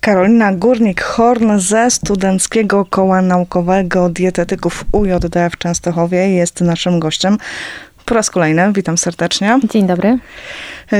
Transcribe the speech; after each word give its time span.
Karolina 0.00 0.52
Górnik-Horn 0.52 1.58
ze 1.58 1.90
Studenckiego 1.90 2.84
Koła 2.84 3.22
Naukowego 3.22 4.08
Dietetyków 4.08 4.84
UJD 4.92 5.36
w 5.52 5.58
Częstochowie 5.58 6.28
jest 6.28 6.60
naszym 6.60 7.00
gościem. 7.00 7.38
Po 8.04 8.14
raz 8.14 8.30
kolejny, 8.30 8.72
witam 8.72 8.98
serdecznie. 8.98 9.58
Dzień 9.70 9.86
dobry. 9.86 10.18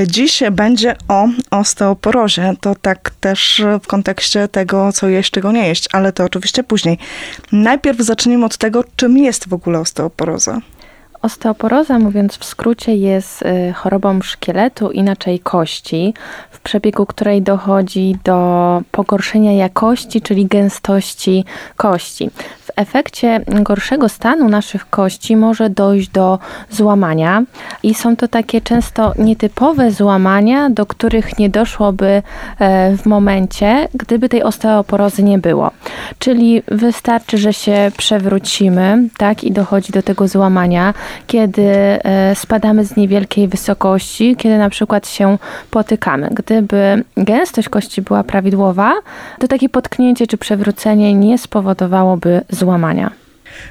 Dziś 0.07 0.43
będzie 0.53 0.97
o 1.09 1.29
osteoporozie. 1.51 2.55
To 2.61 2.75
tak 2.75 3.11
też 3.21 3.63
w 3.83 3.87
kontekście 3.87 4.49
tego, 4.49 4.93
co 4.93 5.09
jeść, 5.09 5.31
czego 5.31 5.53
nie 5.53 5.69
jeść, 5.69 5.89
ale 5.93 6.13
to 6.13 6.25
oczywiście 6.25 6.63
później. 6.63 6.99
Najpierw 7.53 7.99
zacznijmy 7.99 8.45
od 8.45 8.57
tego, 8.57 8.85
czym 8.97 9.19
jest 9.19 9.49
w 9.49 9.55
ogóle 9.55 9.79
osteoporoza. 9.79 10.61
Osteoporoza, 11.23 11.99
mówiąc 11.99 12.39
w 12.39 12.45
skrócie, 12.45 12.97
jest 12.97 13.43
y, 13.43 13.73
chorobą 13.73 14.23
szkieletu, 14.23 14.91
inaczej 14.91 15.41
kości, 15.41 16.15
w 16.51 16.61
przebiegu 16.61 17.07
której 17.07 17.43
dochodzi 17.43 18.17
do 18.25 18.83
pogorszenia 18.91 19.53
jakości, 19.53 20.21
czyli 20.21 20.47
gęstości 20.47 21.45
kości. 21.77 22.31
Efekcie 22.81 23.41
gorszego 23.47 24.09
stanu 24.09 24.49
naszych 24.49 24.91
kości 24.91 25.37
może 25.37 25.71
dojść 25.71 26.09
do 26.09 26.39
złamania 26.71 27.43
i 27.83 27.95
są 27.95 28.17
to 28.17 28.29
takie 28.29 28.61
często 28.61 29.13
nietypowe 29.19 29.91
złamania, 29.91 30.71
do 30.71 30.87
których 30.87 31.39
nie 31.39 31.51
doszłoby 31.51 32.23
e, 32.59 32.97
w 32.97 33.07
momencie, 33.07 33.89
gdyby 33.95 34.29
tej 34.29 34.43
osteoporozy 34.43 35.23
nie 35.23 35.39
było. 35.39 35.71
Czyli 36.19 36.63
wystarczy, 36.69 37.39
że 37.39 37.53
się 37.53 37.93
przewrócimy, 37.97 39.09
tak, 39.19 39.45
i 39.45 39.53
dochodzi 39.53 39.93
do 39.93 40.03
tego 40.03 40.29
złamania 40.29 40.95
kiedy 41.27 41.63
e, 41.63 42.35
spadamy 42.35 42.85
z 42.85 42.97
niewielkiej 42.97 43.49
wysokości, 43.49 44.37
kiedy 44.37 44.59
na 44.59 44.71
przykład 44.71 45.09
się 45.09 45.39
potykamy. 45.71 46.29
Gdyby 46.33 47.05
gęstość 47.17 47.69
kości 47.69 48.03
była 48.03 48.25
prawidłowa, 48.25 48.95
to 49.39 49.49
takie 49.49 49.69
potknięcie 49.69 50.27
czy 50.27 50.39
przewrócenie 50.39 51.15
nie 51.15 51.39
spowodowałoby 51.39 52.41
złamania. 52.51 52.70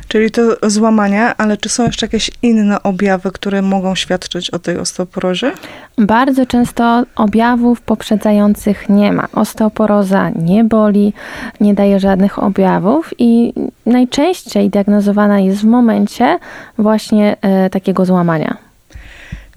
Czyli 0.08 0.32
to 0.32 0.42
złamania, 0.70 1.38
ale 1.38 1.58
czy 1.58 1.70
są 1.70 1.86
jeszcze 1.86 2.06
jakieś 2.06 2.32
inne 2.42 2.84
objawy, 2.84 3.32
które 3.32 3.62
mogą 3.62 3.96
świadczyć 3.96 4.50
o 4.50 4.60
tej 4.60 4.78
osteoporozie? 4.78 5.52
Bardzo 5.98 6.46
często 6.46 7.04
objawów 7.16 7.82
poprzedzających 7.82 8.90
nie 8.90 9.14
ma. 9.14 9.28
Osteoporoza 9.34 10.30
nie 10.30 10.64
boli, 10.64 11.14
nie 11.62 11.74
daje 11.74 12.00
żadnych 12.00 12.44
objawów 12.44 13.14
i 13.18 13.54
najczęściej 13.86 14.70
diagnozowana 14.70 15.40
jest 15.40 15.62
w 15.62 15.66
momencie 15.66 16.40
właśnie 16.78 17.38
e, 17.42 17.70
takiego 17.70 18.06
złamania. 18.06 18.69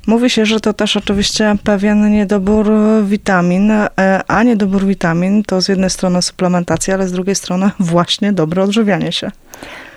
Mówi 0.07 0.31
się, 0.31 0.47
że 0.47 0.61
to 0.61 0.73
też 0.73 0.97
oczywiście 0.97 1.57
pewien 1.65 2.11
niedobór 2.11 2.73
witamin, 3.05 3.71
e, 3.71 3.89
a 4.29 4.43
niedobór 4.43 4.85
witamin 4.85 5.43
to 5.43 5.61
z 5.61 5.69
jednej 5.69 5.91
strony 5.91 6.23
suplementacja, 6.23 6.95
ale 6.95 7.09
z 7.09 7.13
drugiej 7.13 7.35
strony 7.35 7.71
właśnie 7.79 8.33
dobre 8.33 8.63
odżywianie 8.63 9.13
się. 9.13 9.31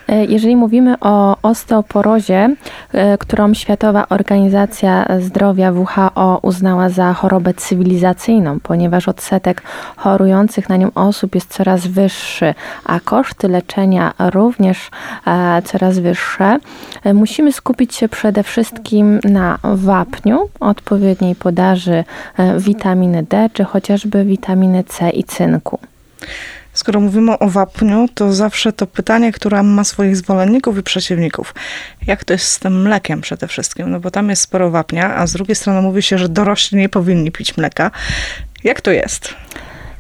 E, 0.08 0.26
jeżeli 0.26 0.56
mówimy 0.56 0.96
o 1.00 1.38
osteoporozie, 1.42 2.56
e, 2.94 3.18
którą 3.18 3.54
Światowa 3.54 4.10
Organizacja 4.10 5.06
Zdrowia 5.20 5.72
WHO 5.72 6.40
uznała 6.42 6.90
za 6.90 7.14
chorobę 7.14 7.54
cywilizacyjną, 7.54 8.60
ponieważ 8.60 9.08
odsetek 9.08 9.62
chorujących 9.96 10.70
na 10.70 10.78
nią 10.78 10.92
osób 10.96 11.36
jest 11.36 11.54
coraz 11.54 11.88
wyższy, 11.88 12.54
a 12.86 13.00
koszty 13.00 13.48
leczenia 13.48 14.14
również 14.32 14.90
e, 15.28 15.62
coraz 15.62 16.00
wyższe, 16.00 16.60
musimy 17.14 17.52
skupić 17.52 17.96
się 17.96 18.10
przede 18.10 18.44
wszystkim 18.44 19.20
na 19.24 19.58
wapniu, 19.64 20.50
odpowiedniej 20.60 21.36
podaży 21.36 22.04
witaminy 22.58 23.24
D, 23.24 23.50
czy 23.54 23.64
chociażby 23.64 24.26
witaminy 24.26 24.84
C 24.84 25.10
i 25.10 25.24
cynku. 25.24 25.80
Skoro 26.76 27.00
mówimy 27.00 27.40
o 27.40 27.50
wapniu, 27.50 28.08
to 28.14 28.34
zawsze 28.34 28.74
to 28.74 28.88
pytanie, 28.88 29.32
które 29.32 29.64
ma 29.64 29.84
swoich 29.84 30.18
zwolenników 30.18 30.78
i 30.78 30.84
przeciwników. 30.84 31.56
Jak 32.08 32.24
to 32.24 32.34
jest 32.34 32.46
z 32.46 32.60
tym 32.60 32.82
mlekiem 32.82 33.22
przede 33.22 33.48
wszystkim? 33.48 33.92
No 33.92 34.00
bo 34.00 34.12
tam 34.12 34.30
jest 34.30 34.42
sporo 34.42 34.72
wapnia, 34.72 35.16
a 35.16 35.28
z 35.28 35.34
drugiej 35.34 35.56
strony 35.56 35.82
mówi 35.82 36.02
się, 36.02 36.18
że 36.18 36.30
dorośli 36.30 36.78
nie 36.78 36.90
powinni 36.90 37.32
pić 37.32 37.58
mleka. 37.58 37.92
Jak 38.64 38.82
to 38.82 38.92
jest? 38.92 39.34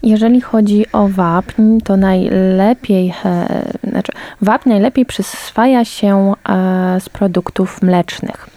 Jeżeli 0.04 0.42
chodzi 0.42 0.86
o 0.92 1.08
wapń, 1.08 1.80
to 1.84 1.98
najlepiej, 1.98 3.14
e, 3.26 3.64
znaczy 3.90 4.12
wapń 4.42 4.70
najlepiej 4.70 5.06
przyswaja 5.06 5.86
się 5.86 6.34
e, 6.50 7.00
z 7.00 7.10
produktów 7.10 7.82
mlecznych. 7.82 8.50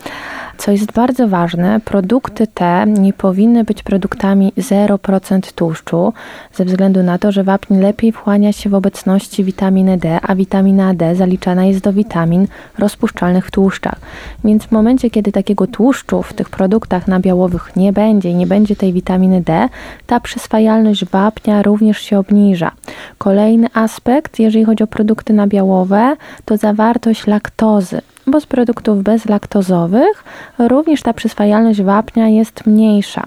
Co 0.58 0.70
jest 0.70 0.92
bardzo 0.92 1.28
ważne, 1.28 1.80
produkty 1.84 2.46
te 2.46 2.84
nie 2.86 3.12
powinny 3.12 3.64
być 3.64 3.82
produktami 3.82 4.52
0% 4.56 5.52
tłuszczu, 5.52 6.12
ze 6.54 6.64
względu 6.64 7.02
na 7.02 7.18
to, 7.18 7.32
że 7.32 7.44
wapń 7.44 7.76
lepiej 7.80 8.12
wchłania 8.12 8.52
się 8.52 8.70
w 8.70 8.74
obecności 8.74 9.44
witaminy 9.44 9.98
D, 9.98 10.18
a 10.22 10.34
witamina 10.34 10.94
D 10.94 11.14
zaliczana 11.14 11.64
jest 11.64 11.80
do 11.80 11.92
witamin 11.92 12.46
rozpuszczalnych 12.78 13.46
w 13.46 13.50
tłuszczach. 13.50 14.00
Więc 14.44 14.64
w 14.64 14.72
momencie, 14.72 15.10
kiedy 15.10 15.32
takiego 15.32 15.66
tłuszczu 15.66 16.22
w 16.22 16.32
tych 16.32 16.50
produktach 16.50 17.08
nabiałowych 17.08 17.76
nie 17.76 17.92
będzie 17.92 18.30
i 18.30 18.34
nie 18.34 18.46
będzie 18.46 18.76
tej 18.76 18.92
witaminy 18.92 19.40
D, 19.40 19.68
ta 20.06 20.20
przyswajalność 20.20 21.04
wapnia 21.04 21.62
również 21.62 21.98
się 21.98 22.18
obniża. 22.18 22.70
Kolejny 23.18 23.68
aspekt, 23.74 24.38
jeżeli 24.38 24.64
chodzi 24.64 24.84
o 24.84 24.86
produkty 24.86 25.32
nabiałowe, 25.32 26.16
to 26.44 26.56
zawartość 26.56 27.26
laktozy 27.26 28.00
bo 28.30 28.40
z 28.40 28.46
produktów 28.46 29.02
bezlaktozowych 29.02 30.24
również 30.58 31.02
ta 31.02 31.12
przyswajalność 31.12 31.82
wapnia 31.82 32.28
jest 32.28 32.66
mniejsza. 32.66 33.24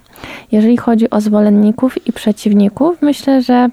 Jeżeli 0.51 0.77
chodzi 0.77 1.09
o 1.09 1.21
zwolenników 1.21 2.07
i 2.07 2.13
przeciwników, 2.13 3.01
myślę, 3.01 3.41
że 3.41 3.69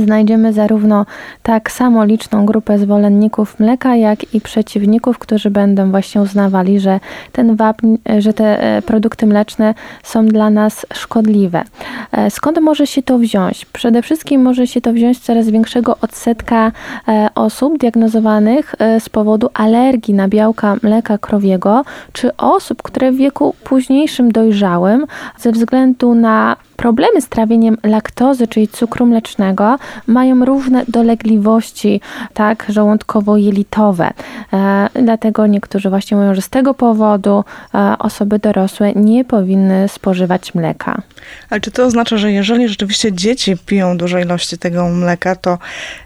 znajdziemy 0.00 0.52
zarówno 0.52 1.06
tak 1.42 1.70
samo 1.70 2.04
liczną 2.04 2.46
grupę 2.46 2.78
zwolenników 2.78 3.60
mleka, 3.60 3.96
jak 3.96 4.34
i 4.34 4.40
przeciwników, 4.40 5.18
którzy 5.18 5.50
będą 5.50 5.90
właśnie 5.90 6.20
uznawali, 6.20 6.80
że, 6.80 7.00
ten 7.32 7.56
wapń, 7.56 7.96
że 8.18 8.32
te 8.32 8.76
e, 8.76 8.82
produkty 8.82 9.26
mleczne 9.26 9.74
są 10.02 10.26
dla 10.26 10.50
nas 10.50 10.86
szkodliwe. 10.94 11.64
E, 12.12 12.30
skąd 12.30 12.60
może 12.60 12.86
się 12.86 13.02
to 13.02 13.18
wziąć? 13.18 13.64
Przede 13.64 14.02
wszystkim 14.02 14.42
może 14.42 14.66
się 14.66 14.80
to 14.80 14.92
wziąć 14.92 15.18
z 15.18 15.20
coraz 15.20 15.48
większego 15.48 15.96
odsetka 16.00 16.72
e, 17.08 17.28
osób 17.34 17.78
diagnozowanych 17.78 18.74
z 18.98 19.08
powodu 19.08 19.48
alergii 19.54 20.14
na 20.14 20.28
białka 20.28 20.76
mleka 20.82 21.18
krowiego, 21.18 21.84
czy 22.12 22.36
osób, 22.36 22.82
które 22.82 23.12
w 23.12 23.16
wieku 23.16 23.54
późniejszym 23.64 24.32
dojrzałym 24.32 25.06
ze 25.38 25.52
względu 25.52 26.14
na 26.14 26.56
problemy 26.82 27.20
z 27.20 27.28
trawieniem 27.28 27.76
laktozy, 27.82 28.46
czyli 28.48 28.68
cukru 28.68 29.06
mlecznego, 29.06 29.78
mają 30.06 30.44
różne 30.44 30.84
dolegliwości, 30.88 32.00
tak, 32.34 32.66
żołądkowo-jelitowe. 32.68 34.10
E, 34.52 34.88
dlatego 35.02 35.46
niektórzy 35.46 35.90
właśnie 35.90 36.16
mówią, 36.16 36.34
że 36.34 36.42
z 36.42 36.48
tego 36.48 36.74
powodu 36.74 37.44
e, 37.74 37.94
osoby 37.98 38.38
dorosłe 38.38 38.92
nie 38.92 39.24
powinny 39.24 39.88
spożywać 39.88 40.54
mleka. 40.54 41.02
Ale 41.50 41.60
czy 41.60 41.70
to 41.70 41.84
oznacza, 41.84 42.16
że 42.16 42.32
jeżeli 42.32 42.68
rzeczywiście 42.68 43.12
dzieci 43.12 43.56
piją 43.66 43.96
duże 43.96 44.22
ilości 44.22 44.58
tego 44.58 44.88
mleka, 44.88 45.36
to 45.36 45.58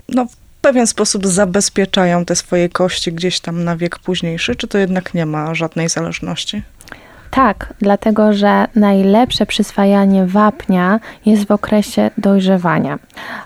no, 0.08 0.24
w 0.24 0.36
pewien 0.60 0.86
sposób 0.86 1.26
zabezpieczają 1.26 2.24
te 2.24 2.36
swoje 2.36 2.68
kości 2.68 3.12
gdzieś 3.12 3.40
tam 3.40 3.64
na 3.64 3.76
wiek 3.76 3.98
późniejszy, 3.98 4.56
czy 4.56 4.68
to 4.68 4.78
jednak 4.78 5.14
nie 5.14 5.26
ma 5.26 5.54
żadnej 5.54 5.88
zależności? 5.88 6.62
Tak, 7.36 7.74
dlatego 7.80 8.32
że 8.32 8.66
najlepsze 8.74 9.46
przyswajanie 9.46 10.26
wapnia 10.26 11.00
jest 11.26 11.44
w 11.44 11.50
okresie 11.50 12.10
dojrzewania. 12.18 12.98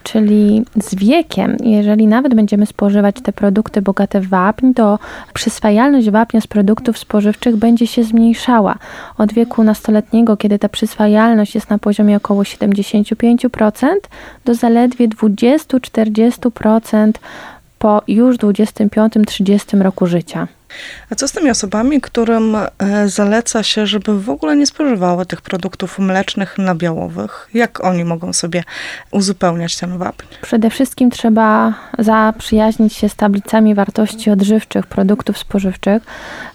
Czyli 0.03 0.65
z 0.83 0.95
wiekiem, 0.95 1.57
jeżeli 1.65 2.07
nawet 2.07 2.35
będziemy 2.35 2.67
spożywać 2.67 3.17
te 3.23 3.33
produkty 3.33 3.83
bogate 3.83 4.21
w 4.21 4.29
wapń, 4.29 4.73
to 4.73 4.99
przyswajalność 5.35 6.11
wapnia 6.11 6.41
z 6.41 6.47
produktów 6.47 6.99
spożywczych 6.99 7.57
będzie 7.57 7.87
się 7.87 8.05
zmniejszała. 8.05 8.75
Od 9.19 9.33
wieku 9.33 9.63
nastoletniego, 9.63 10.37
kiedy 10.37 10.59
ta 10.59 10.69
przyswajalność 10.69 11.55
jest 11.55 11.71
na 11.71 11.79
poziomie 11.79 12.17
około 12.17 12.43
75%, 12.43 13.87
do 14.45 14.55
zaledwie 14.55 15.09
20-40% 15.09 17.13
po 17.79 18.03
już 18.09 18.37
25-30 18.37 19.83
roku 19.83 20.07
życia. 20.07 20.49
A 21.11 21.15
co 21.15 21.29
z 21.29 21.33
tymi 21.33 21.51
osobami, 21.51 22.01
którym 22.01 22.57
e, 22.57 23.09
zaleca 23.09 23.63
się, 23.63 23.87
żeby 23.87 24.21
w 24.21 24.31
ogóle 24.31 24.57
nie 24.57 24.67
spożywały 24.67 25.27
tych 25.27 25.41
produktów 25.41 25.99
mlecznych, 25.99 26.59
nabiałowych? 26.59 27.49
Jak 27.55 27.85
oni 27.85 28.05
mogą 28.05 28.33
sobie 28.33 28.65
uzupełniać 29.11 29.77
ten 29.77 29.99
wapń? 29.99 30.27
Przede 30.43 30.71
wszystkim 30.71 31.11
trzeba 31.11 31.75
zaprzyjaźnić 31.99 32.93
się 32.93 33.09
z 33.09 33.15
tablicami 33.15 33.75
wartości 33.75 34.31
odżywczych 34.31 34.87
produktów 34.87 35.39
spożywczych, 35.39 36.03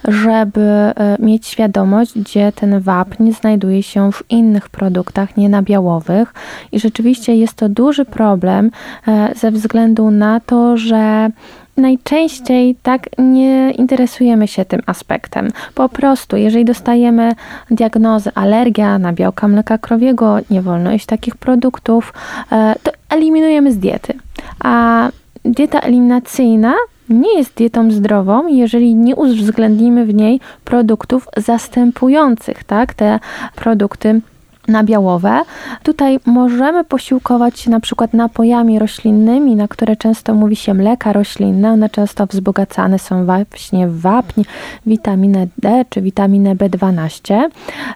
żeby 0.07 0.62
e, 0.62 0.94
mieć 1.19 1.47
świadomość, 1.47 2.19
gdzie 2.19 2.51
ten 2.51 2.79
wapń 2.79 3.31
znajduje 3.31 3.83
się 3.83 4.12
w 4.12 4.23
innych 4.29 4.69
produktach 4.69 5.38
nienabiałowych. 5.38 6.33
I 6.71 6.79
rzeczywiście 6.79 7.35
jest 7.35 7.53
to 7.53 7.69
duży 7.69 8.06
problem 8.06 8.71
e, 9.07 9.33
ze 9.35 9.51
względu 9.51 10.12
na 10.12 10.39
to, 10.39 10.77
że 10.77 11.29
najczęściej 11.77 12.75
tak 12.83 13.10
nie 13.18 13.72
interesujemy 13.72 14.48
się 14.48 14.66
tym 14.66 14.81
aspektem. 14.86 15.50
Po 15.75 15.89
prostu, 15.89 16.38
jeżeli 16.38 16.66
dostajemy 16.66 17.31
diagnozę 17.72 18.31
alergia 18.36 19.00
na 19.00 19.13
białka 19.13 19.48
mleka 19.48 19.77
krowiego, 19.77 20.38
nie 20.50 20.62
wolno 20.62 20.92
jeść 20.92 21.06
takich 21.06 21.36
produktów, 21.36 22.13
e, 22.51 22.75
to 22.83 22.92
eliminujemy 23.10 23.72
z 23.72 23.77
diety. 23.77 24.13
A 24.60 25.10
dieta 25.45 25.80
eliminacyjna 25.80 26.74
nie 27.10 27.38
jest 27.38 27.54
dietą 27.56 27.92
zdrową, 27.92 28.48
jeżeli 28.48 28.95
nie 28.95 29.16
uwzględnimy 29.16 30.06
w 30.06 30.13
niej 30.13 30.39
produktów 30.66 31.27
zastępujących, 31.38 32.63
tak, 32.63 32.94
te 32.94 33.19
produkty 33.56 34.22
nabiałowe. 34.67 35.41
Tutaj 35.83 36.19
możemy 36.25 36.83
posiłkować 36.83 37.59
się 37.59 37.71
na 37.71 37.79
przykład 37.79 38.13
napojami 38.13 38.79
roślinnymi, 38.79 39.56
na 39.56 39.67
które 39.67 39.95
często 39.95 40.33
mówi 40.33 40.56
się 40.56 40.73
mleka 40.73 41.13
roślinne. 41.13 41.71
One 41.71 41.89
często 41.89 42.25
wzbogacane 42.25 43.00
są 43.00 43.25
właśnie 43.25 43.88
w 43.88 44.01
wapń, 44.01 44.41
witaminę 44.85 45.47
D 45.57 45.85
czy 45.89 46.01
witaminę 46.01 46.56
B12. 46.56 47.50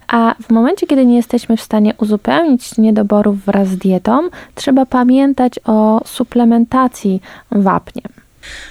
A 0.08 0.36
w 0.42 0.50
momencie, 0.50 0.88
kiedy 0.88 1.06
nie 1.06 1.16
jesteśmy 1.16 1.58
w 1.58 1.62
stanie 1.62 1.94
uzupełnić 1.98 2.78
niedoborów 2.78 3.46
wraz 3.46 3.68
z 3.68 3.78
dietą, 3.78 4.30
trzeba 4.56 4.86
pamiętać 4.86 5.60
o 5.66 6.02
suplementacji 6.06 7.22
wapniem. 7.52 8.20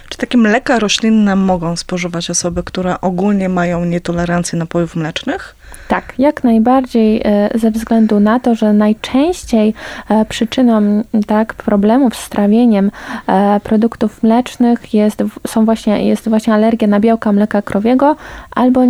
Czy 0.09 0.17
takie 0.17 0.37
mleka 0.37 0.79
roślinne 0.79 1.35
mogą 1.35 1.75
spożywać 1.75 2.29
osoby, 2.29 2.63
które 2.63 3.01
ogólnie 3.01 3.49
mają 3.49 3.85
nietolerancję 3.85 4.59
napojów 4.59 4.95
mlecznych? 4.95 5.55
Tak, 5.89 6.13
jak 6.17 6.43
najbardziej 6.43 7.21
e, 7.25 7.49
ze 7.55 7.71
względu 7.71 8.19
na 8.19 8.39
to, 8.39 8.55
że 8.55 8.73
najczęściej 8.73 9.73
e, 10.09 10.25
przyczyną 10.25 11.03
tak, 11.27 11.53
problemów 11.53 12.15
z 12.15 12.29
trawieniem 12.29 12.91
e, 13.27 13.59
produktów 13.59 14.23
mlecznych 14.23 14.93
jest, 14.93 15.23
są 15.47 15.65
właśnie, 15.65 16.07
jest 16.07 16.29
właśnie 16.29 16.53
alergia 16.53 16.87
na 16.87 16.99
białka 16.99 17.31
mleka 17.31 17.61
krowiego 17.61 18.15
albo 18.55 18.81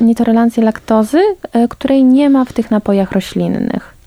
nietolerancja 0.00 0.62
laktozy, 0.62 1.20
której 1.70 2.04
nie 2.04 2.30
ma 2.30 2.44
w 2.44 2.52
tych 2.52 2.70
napojach 2.70 3.12
roślinnych. 3.12 3.99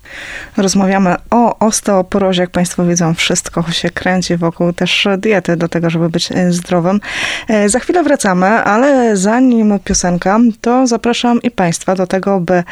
Rozmawiamy 0.56 1.14
o 1.30 1.58
osteoporozie. 1.58 2.42
Jak 2.42 2.50
Państwo 2.50 2.84
widzą, 2.84 3.14
wszystko 3.14 3.72
się 3.72 3.90
kręci 3.90 4.36
wokół 4.36 4.72
też 4.72 5.08
diety 5.18 5.56
do 5.56 5.68
tego, 5.68 5.90
żeby 5.90 6.08
być 6.08 6.32
e, 6.32 6.52
zdrowym. 6.52 7.00
E, 7.48 7.68
za 7.68 7.78
chwilę 7.78 8.02
wracamy, 8.02 8.46
ale 8.46 9.16
zanim 9.16 9.78
piosenka, 9.84 10.38
to 10.60 10.86
zapraszam 10.86 11.42
i 11.42 11.50
Państwa 11.50 11.94
do 11.94 12.06
tego, 12.06 12.40
by 12.40 12.64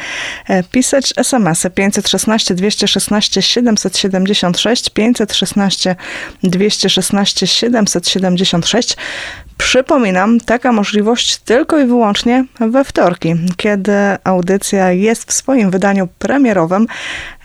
e, 0.48 0.62
pisać 0.62 1.14
SMS-y 1.16 1.70
516 1.70 2.54
216 2.54 3.42
776 3.42 4.90
516 4.90 5.96
216 6.42 7.46
776 7.46 8.96
Przypominam, 9.62 10.40
taka 10.40 10.72
możliwość 10.72 11.36
tylko 11.36 11.78
i 11.78 11.86
wyłącznie 11.86 12.44
we 12.60 12.84
wtorki, 12.84 13.34
kiedy 13.56 13.92
audycja 14.24 14.92
jest 14.92 15.28
w 15.28 15.32
swoim 15.32 15.70
wydaniu 15.70 16.08
premierowym. 16.18 16.86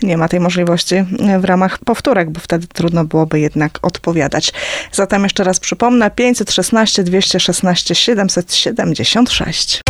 Nie 0.04 0.18
ma 0.18 0.28
tej 0.28 0.39
możliwości 0.39 0.95
w 1.39 1.45
ramach 1.45 1.80
powtórek, 1.80 2.30
bo 2.30 2.39
wtedy 2.39 2.68
trudno 2.68 3.06
byłoby 3.06 3.39
jednak 3.39 3.80
odpowiadać. 3.81 4.54
Zatem 4.92 5.24
jeszcze 5.24 5.44
raz 5.44 5.60
przypomnę: 5.60 6.12
516 6.12 7.04
216 7.04 7.95
776. 7.95 9.81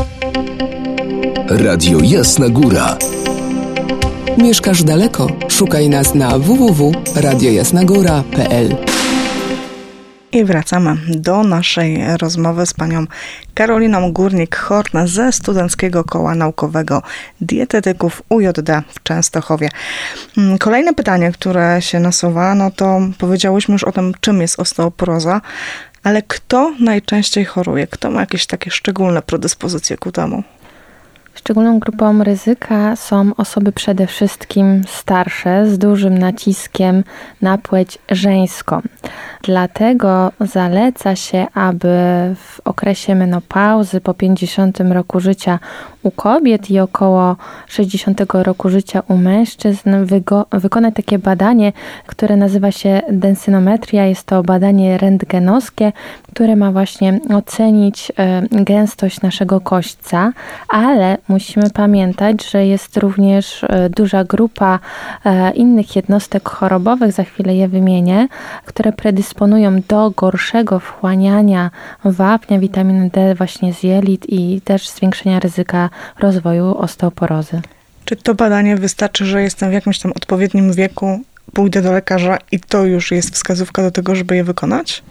Radio 1.49 1.99
Jasna 2.03 2.49
Góra. 2.49 2.97
Mieszkasz 4.37 4.83
daleko? 4.83 5.27
Szukaj 5.47 5.89
nas 5.89 6.15
na 6.15 6.39
www.radiojasnagóra.pl. 6.39 8.75
I 10.31 10.45
wracamy 10.45 10.97
do 11.07 11.43
naszej 11.43 12.17
rozmowy 12.17 12.65
z 12.65 12.73
panią 12.73 13.05
Karoliną 13.53 14.11
Górnik-Horna 14.13 15.07
ze 15.07 15.31
Studenckiego 15.31 16.03
Koła 16.03 16.35
Naukowego 16.35 17.01
Dietetyków 17.41 18.21
UJD 18.29 18.69
w 18.89 19.03
Częstochowie. 19.03 19.69
Mm, 20.37 20.57
kolejne 20.57 20.93
pytanie, 20.93 21.31
które 21.31 21.81
się 21.81 21.99
nasuwa, 21.99 22.55
no 22.55 22.71
to 22.71 22.99
powiedziałyśmy 23.17 23.73
już 23.73 23.83
o 23.83 23.91
tym, 23.91 24.13
czym 24.19 24.41
jest 24.41 24.59
osteoporoza, 24.59 25.41
ale 26.03 26.21
kto 26.21 26.73
najczęściej 26.79 27.45
choruje? 27.45 27.87
Kto 27.87 28.11
ma 28.11 28.19
jakieś 28.19 28.45
takie 28.45 28.71
szczególne 28.71 29.21
predyspozycje 29.21 29.97
ku 29.97 30.11
temu? 30.11 30.43
Szczególną 31.37 31.79
grupą 31.79 32.23
ryzyka 32.23 32.95
są 32.95 33.31
osoby 33.37 33.71
przede 33.71 34.07
wszystkim 34.07 34.81
starsze 34.87 35.67
z 35.67 35.77
dużym 35.77 36.17
naciskiem 36.17 37.03
na 37.41 37.57
płeć 37.57 37.97
żeńską. 38.11 38.81
Dlatego 39.43 40.31
zaleca 40.41 41.15
się, 41.15 41.47
aby 41.53 41.87
w 42.35 42.61
okresie 42.65 43.15
menopauzy 43.15 44.01
po 44.01 44.13
50 44.13 44.79
roku 44.79 45.19
życia 45.19 45.59
u 46.03 46.11
kobiet 46.11 46.71
i 46.71 46.79
około 46.79 47.35
60 47.67 48.21
roku 48.33 48.69
życia 48.69 49.03
u 49.07 49.17
mężczyzn 49.17 49.89
wykonać 50.51 50.93
takie 50.95 51.19
badanie, 51.19 51.73
które 52.05 52.35
nazywa 52.35 52.71
się 52.71 53.01
densynometria. 53.11 54.05
Jest 54.05 54.23
to 54.23 54.43
badanie 54.43 54.97
rentgenowskie, 54.97 55.91
które 56.33 56.55
ma 56.55 56.71
właśnie 56.71 57.19
ocenić 57.35 58.11
e, 58.17 58.41
gęstość 58.51 59.21
naszego 59.21 59.61
kośćca, 59.61 60.31
ale 60.69 61.17
musimy 61.27 61.69
pamiętać, 61.69 62.49
że 62.51 62.65
jest 62.65 62.97
również 62.97 63.63
e, 63.63 63.89
duża 63.89 64.23
grupa 64.23 64.79
e, 65.25 65.51
innych 65.51 65.95
jednostek 65.95 66.49
chorobowych, 66.49 67.11
za 67.11 67.23
chwilę 67.23 67.55
je 67.55 67.67
wymienię, 67.67 68.27
które 68.65 68.91
predysponują 68.91 69.81
do 69.87 70.11
gorszego 70.11 70.79
wchłaniania 70.79 71.71
wapnia, 72.05 72.59
witaminy 72.59 73.09
D 73.13 73.35
właśnie 73.35 73.73
z 73.73 73.83
jelit 73.83 74.25
i 74.29 74.61
też 74.61 74.89
zwiększenia 74.89 75.39
ryzyka 75.39 75.89
rozwoju 76.19 76.77
osteoporozy. 76.77 77.61
Czy 78.05 78.15
to 78.15 78.35
badanie 78.35 78.77
wystarczy, 78.77 79.25
że 79.25 79.41
jestem 79.41 79.69
w 79.69 79.73
jakimś 79.73 79.99
tam 79.99 80.11
odpowiednim 80.11 80.73
wieku, 80.73 81.19
pójdę 81.53 81.81
do 81.81 81.91
lekarza 81.91 82.37
i 82.51 82.59
to 82.59 82.85
już 82.85 83.11
jest 83.11 83.35
wskazówka 83.35 83.81
do 83.81 83.91
tego, 83.91 84.15
żeby 84.15 84.35
je 84.35 84.43
wykonać? 84.43 85.03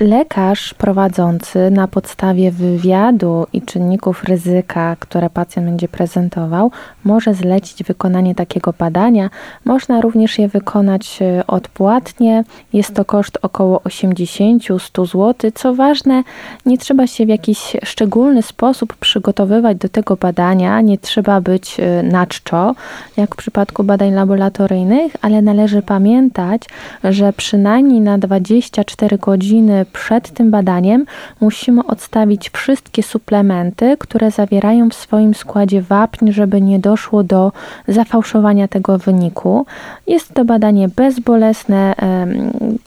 Lekarz 0.00 0.74
prowadzący 0.74 1.70
na 1.70 1.88
podstawie 1.88 2.50
wywiadu 2.50 3.46
i 3.52 3.62
czynników 3.62 4.24
ryzyka, 4.24 4.96
które 5.00 5.30
pacjent 5.30 5.68
będzie 5.68 5.88
prezentował, 5.88 6.70
może 7.04 7.34
zlecić 7.34 7.84
wykonanie 7.84 8.34
takiego 8.34 8.74
badania. 8.78 9.30
Można 9.64 10.00
również 10.00 10.38
je 10.38 10.48
wykonać 10.48 11.18
e, 11.22 11.46
odpłatnie. 11.46 12.44
Jest 12.72 12.94
to 12.94 13.04
koszt 13.04 13.38
około 13.42 13.78
80-100 13.78 15.06
zł. 15.06 15.50
Co 15.54 15.74
ważne, 15.74 16.22
nie 16.66 16.78
trzeba 16.78 17.06
się 17.06 17.26
w 17.26 17.28
jakiś 17.28 17.76
szczególny 17.84 18.42
sposób 18.42 18.96
przygotowywać 18.96 19.76
do 19.76 19.88
tego 19.88 20.16
badania, 20.16 20.80
nie 20.80 20.98
trzeba 20.98 21.40
być 21.40 21.80
e, 21.80 22.02
na 22.02 22.26
czczo, 22.26 22.74
jak 23.16 23.34
w 23.34 23.38
przypadku 23.38 23.84
badań 23.84 24.14
laboratoryjnych, 24.14 25.12
ale 25.22 25.42
należy 25.42 25.82
pamiętać, 25.82 26.62
że 27.04 27.32
przynajmniej 27.32 28.00
na 28.00 28.18
24 28.18 29.18
godziny 29.18 29.83
przed 29.84 30.30
tym 30.30 30.50
badaniem 30.50 31.06
musimy 31.40 31.84
odstawić 31.84 32.50
wszystkie 32.50 33.02
suplementy, 33.02 33.96
które 33.98 34.30
zawierają 34.30 34.88
w 34.88 34.94
swoim 34.94 35.34
składzie 35.34 35.82
wapń, 35.82 36.32
żeby 36.32 36.60
nie 36.60 36.78
doszło 36.78 37.22
do 37.22 37.52
zafałszowania 37.88 38.68
tego 38.68 38.98
wyniku. 38.98 39.66
Jest 40.06 40.34
to 40.34 40.44
badanie 40.44 40.88
bezbolesne, 40.88 41.94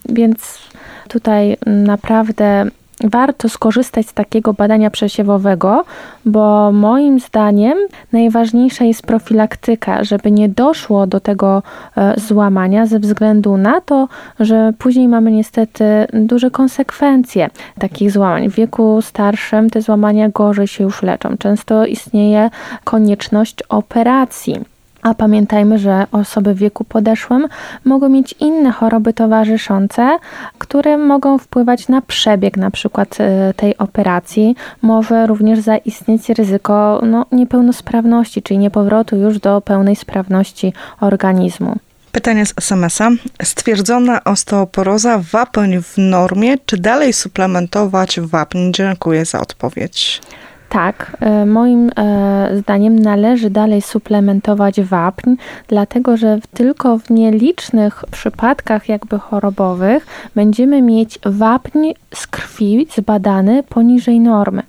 więc 0.10 0.60
tutaj 1.08 1.58
naprawdę 1.66 2.66
warto 3.04 3.50
skorzystać 3.50 4.08
z 4.08 4.14
takiego 4.14 4.54
badania 4.54 4.90
przesiewowego, 4.90 5.86
bo 6.26 6.72
moim 6.72 7.20
zdaniem 7.20 7.78
najważniejsza 8.12 8.86
jest 8.86 9.02
profilaktyka, 9.02 10.04
żeby 10.04 10.32
nie 10.32 10.50
doszło 10.50 11.08
do 11.08 11.20
tego 11.20 11.64
e, 11.98 12.20
złamania 12.20 12.86
ze 12.86 13.00
względu 13.00 13.58
na 13.58 13.82
to, 13.82 14.08
że 14.40 14.74
później 14.78 15.08
mamy 15.08 15.32
niestety 15.32 15.86
duże 16.14 16.52
konsekwencje 16.52 17.50
takich 17.80 18.12
złamań. 18.12 18.50
W 18.50 18.56
wieku 18.56 19.02
starszym 19.02 19.70
te 19.70 19.82
złamania 19.82 20.30
gorzej 20.30 20.68
się 20.68 20.84
już 20.84 21.04
leczą. 21.04 21.38
Często 21.38 21.86
istnieje 21.86 22.50
konieczność 22.84 23.64
operacji. 23.70 24.77
A 25.08 25.14
pamiętajmy, 25.14 25.80
że 25.80 26.06
osoby 26.12 26.54
w 26.54 26.58
wieku 26.58 26.84
podeszłym 26.84 27.48
mogą 27.86 28.10
mieć 28.10 28.36
inne 28.40 28.72
choroby 28.72 29.14
towarzyszące, 29.14 30.18
które 30.58 30.98
mogą 30.98 31.38
wpływać 31.38 31.88
na 31.88 32.02
przebieg 32.02 32.58
na 32.58 32.72
przykład 32.72 33.18
y, 33.20 33.54
tej 33.54 33.78
operacji. 33.78 34.56
Może 34.82 35.28
również 35.28 35.60
zaistnieć 35.60 36.30
ryzyko 36.30 37.02
no, 37.04 37.26
niepełnosprawności, 37.32 38.42
czyli 38.42 38.58
niepowrotu 38.58 39.16
już 39.16 39.40
do 39.40 39.62
pełnej 39.62 39.96
sprawności 39.96 40.74
organizmu. 41.00 41.76
Pytanie 42.12 42.46
z 42.46 42.54
SMS-a. 42.58 43.10
Stwierdzona 43.44 44.24
osteoporoza, 44.24 45.22
wapń 45.32 45.78
w 45.84 45.94
normie, 45.98 46.58
czy 46.66 46.78
dalej 46.78 47.14
suplementować 47.14 48.20
wapń? 48.20 48.72
Dziękuję 48.72 49.26
za 49.26 49.40
odpowiedź. 49.42 50.22
Tak, 50.70 51.18
e, 51.20 51.46
moim 51.46 51.90
e, 51.98 52.50
zdaniem 52.58 53.00
należy 53.00 53.50
dalej 53.50 53.82
suplementować 53.82 54.82
wapń, 54.82 55.36
dlatego 55.68 56.18
że 56.18 56.40
tylko 56.54 56.98
w 56.98 57.10
nielicznych 57.10 58.06
przypadkach 58.12 58.90
jakby 58.90 59.20
chorobowych 59.20 60.06
będziemy 60.36 60.82
mieć 60.82 61.20
wapń 61.26 61.92
z 62.14 62.28
krwi 62.28 62.88
zbadany 62.96 63.64
poniżej 63.64 64.20
normy, 64.20 64.64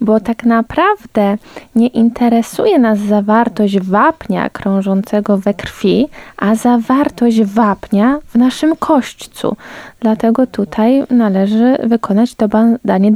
bo 0.00 0.20
tak 0.20 0.44
naprawdę 0.44 1.36
nie 1.74 1.86
interesuje 1.86 2.78
nas 2.78 2.98
zawartość 2.98 3.80
wapnia 3.80 4.50
krążącego 4.50 5.38
we 5.38 5.54
krwi, 5.54 6.08
a 6.36 6.54
zawartość 6.54 7.42
wapnia 7.42 8.18
w 8.34 8.38
naszym 8.38 8.76
kośćcu. 8.76 9.56
Dlatego 10.00 10.46
tutaj 10.46 11.02
należy 11.10 11.76
wykonać 11.84 12.34
to 12.34 12.48
badanie 12.48 13.12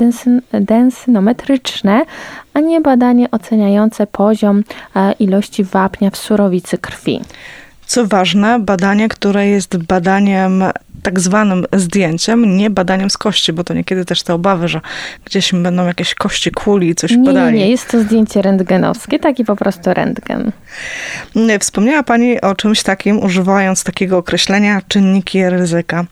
densynometryczne, 0.53 2.05
a 2.55 2.61
nie 2.61 2.81
badanie 2.81 3.31
oceniające 3.31 4.07
poziom 4.07 4.63
e, 4.97 5.13
ilości 5.13 5.65
wapnia 5.65 6.11
w 6.11 6.17
surowicy 6.17 6.79
krwi. 6.79 7.21
Co 7.87 8.07
ważne, 8.07 8.59
badanie, 8.59 9.09
które 9.09 9.47
jest 9.47 9.77
badaniem 9.77 10.65
tak 11.03 11.21
zwanym 11.21 11.65
zdjęciem, 11.73 12.57
nie 12.57 12.71
badaniem 12.71 13.11
z 13.11 13.19
kości, 13.19 13.53
bo 13.53 13.65
to 13.65 13.75
niekiedy 13.75 14.05
też 14.05 14.23
te 14.23 14.35
obawy, 14.35 14.69
że 14.69 14.81
gdzieś 15.25 15.53
będą 15.53 15.87
jakieś 15.87 16.15
kości 16.15 16.51
kuli 16.51 16.89
i 16.89 16.95
coś 16.95 17.11
nie, 17.11 17.25
badali. 17.25 17.59
Nie, 17.59 17.65
nie, 17.65 17.71
jest 17.71 17.91
to 17.91 18.01
zdjęcie 18.01 18.43
rentgenowskie, 18.43 19.19
taki 19.19 19.45
po 19.45 19.57
prostu 19.57 19.95
rentgen. 19.95 20.53
Wspomniała 21.61 22.03
Pani 22.03 22.41
o 22.41 22.55
czymś 22.55 22.83
takim, 22.83 23.23
używając 23.23 23.85
takiego 23.85 24.19
określenia 24.19 24.83
czynniki 24.89 25.49
ryzyka. 25.49 26.05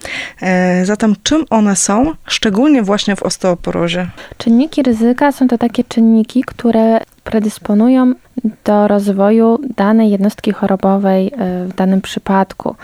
E, 0.43 0.85
zatem 0.85 1.15
czym 1.23 1.45
one 1.51 1.77
są, 1.77 2.13
szczególnie 2.27 2.83
właśnie 2.83 3.17
w 3.17 3.23
osteoporozie? 3.23 4.07
Czynniki 4.39 4.83
ryzyka 4.83 5.33
są 5.33 5.49
to 5.49 5.59
takie 5.59 5.85
czynniki, 5.85 6.45
które 6.47 7.01
predysponują 7.25 8.15
do 8.65 8.89
rozwoju 8.89 9.59
danej 9.77 10.11
jednostki 10.11 10.53
chorobowej 10.53 11.27
e, 11.27 11.65
w 11.65 11.75
danym 11.75 12.01
przypadku. 12.01 12.75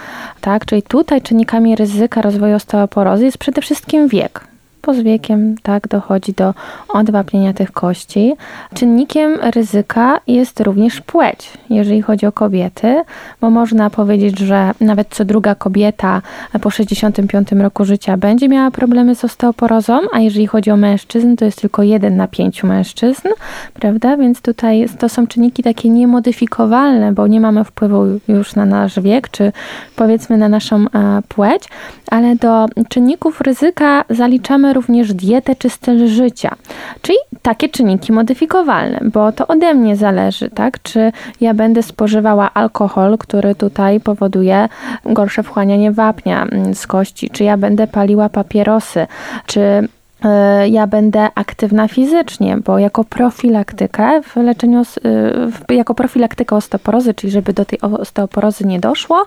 Tak? 0.41 0.67
Czyli 0.67 0.83
tutaj 0.83 1.23
czynnikami 1.23 1.77
ryzyka 1.77 2.23
rozwoju 2.23 2.57
osteoporozy 2.57 3.25
jest 3.25 3.39
przede 3.39 3.63
wszystkim 3.63 4.09
wiek 4.09 4.53
po 4.83 4.95
z 4.95 5.01
wiekiem 5.01 5.55
tak 5.63 5.89
dochodzi 5.89 6.33
do 6.33 6.55
odwapnienia 6.89 7.53
tych 7.53 7.73
kości. 7.73 8.35
Czynnikiem 8.75 9.39
ryzyka 9.43 10.21
jest 10.27 10.61
również 10.61 11.01
płeć, 11.01 11.51
jeżeli 11.71 12.03
chodzi 12.03 12.27
o 12.27 12.33
kobiety, 12.33 13.03
bo 13.41 13.51
można 13.51 13.91
powiedzieć, 13.91 14.39
że 14.39 14.71
nawet 14.81 15.09
co 15.11 15.25
druga 15.25 15.55
kobieta 15.55 16.23
po 16.61 16.71
65 16.71 17.53
roku 17.53 17.85
życia 17.85 18.17
będzie 18.17 18.49
miała 18.49 18.71
problemy 18.71 19.15
z 19.15 19.25
osteoporozą, 19.25 19.99
a 20.13 20.21
jeżeli 20.21 20.47
chodzi 20.47 20.71
o 20.71 20.77
mężczyzn, 20.77 21.37
to 21.37 21.45
jest 21.45 21.61
tylko 21.61 21.83
jeden 21.83 22.17
na 22.17 22.29
pięciu 22.29 22.67
mężczyzn, 22.67 23.29
prawda? 23.75 24.17
Więc 24.17 24.41
tutaj 24.41 24.87
to 24.99 25.09
są 25.09 25.27
czynniki 25.27 25.63
takie 25.63 25.89
niemodyfikowalne, 25.89 27.13
bo 27.13 27.27
nie 27.27 27.41
mamy 27.41 27.65
wpływu 27.65 28.05
już 28.29 28.55
na 28.55 28.67
nasz 28.67 29.01
wiek, 29.01 29.29
czy 29.29 29.53
powiedzmy 29.97 30.37
na 30.37 30.49
naszą 30.49 30.77
e, 30.77 31.23
płeć, 31.29 31.63
ale 32.11 32.37
do 32.37 32.67
czynników 32.89 33.41
ryzyka 33.41 34.05
zaliczamy 34.11 34.72
również 34.73 35.15
dietę 35.15 35.57
czy 35.57 35.71
styl 35.71 36.09
życia, 36.09 36.55
czyli 37.03 37.19
takie 37.43 37.69
czynniki 37.69 38.13
modyfikowalne, 38.13 39.01
bo 39.13 39.33
to 39.33 39.47
ode 39.47 39.75
mnie 39.75 39.97
zależy, 39.97 40.51
tak? 40.51 40.83
Czy 40.83 41.13
ja 41.41 41.55
będę 41.55 41.83
spożywała 41.83 42.55
alkohol, 42.55 43.19
który 43.19 43.55
tutaj 43.55 44.01
powoduje 44.01 44.69
gorsze 45.05 45.43
wchłanianie 45.43 45.93
wapnia 45.93 46.43
mm, 46.43 46.75
z 46.75 46.87
kości, 46.87 47.31
czy 47.31 47.45
ja 47.45 47.57
będę 47.57 47.87
paliła 47.87 48.29
papierosy, 48.29 49.07
czy 49.47 49.89
ja 50.71 50.87
będę 50.87 51.29
aktywna 51.35 51.89
fizycznie, 51.89 52.57
bo 52.57 52.79
jako 52.79 53.05
profilaktykę 53.05 54.23
w 54.23 54.37
leczeniu, 54.37 54.83
e, 55.69 55.75
jako 55.75 55.95
profilaktyka 55.95 56.57
osteoporozy, 56.57 57.15
czyli 57.15 57.31
żeby 57.31 57.53
do 57.53 57.65
tej 57.65 57.81
osteoporozy 57.81 58.67
nie 58.67 58.81
doszło, 58.81 59.27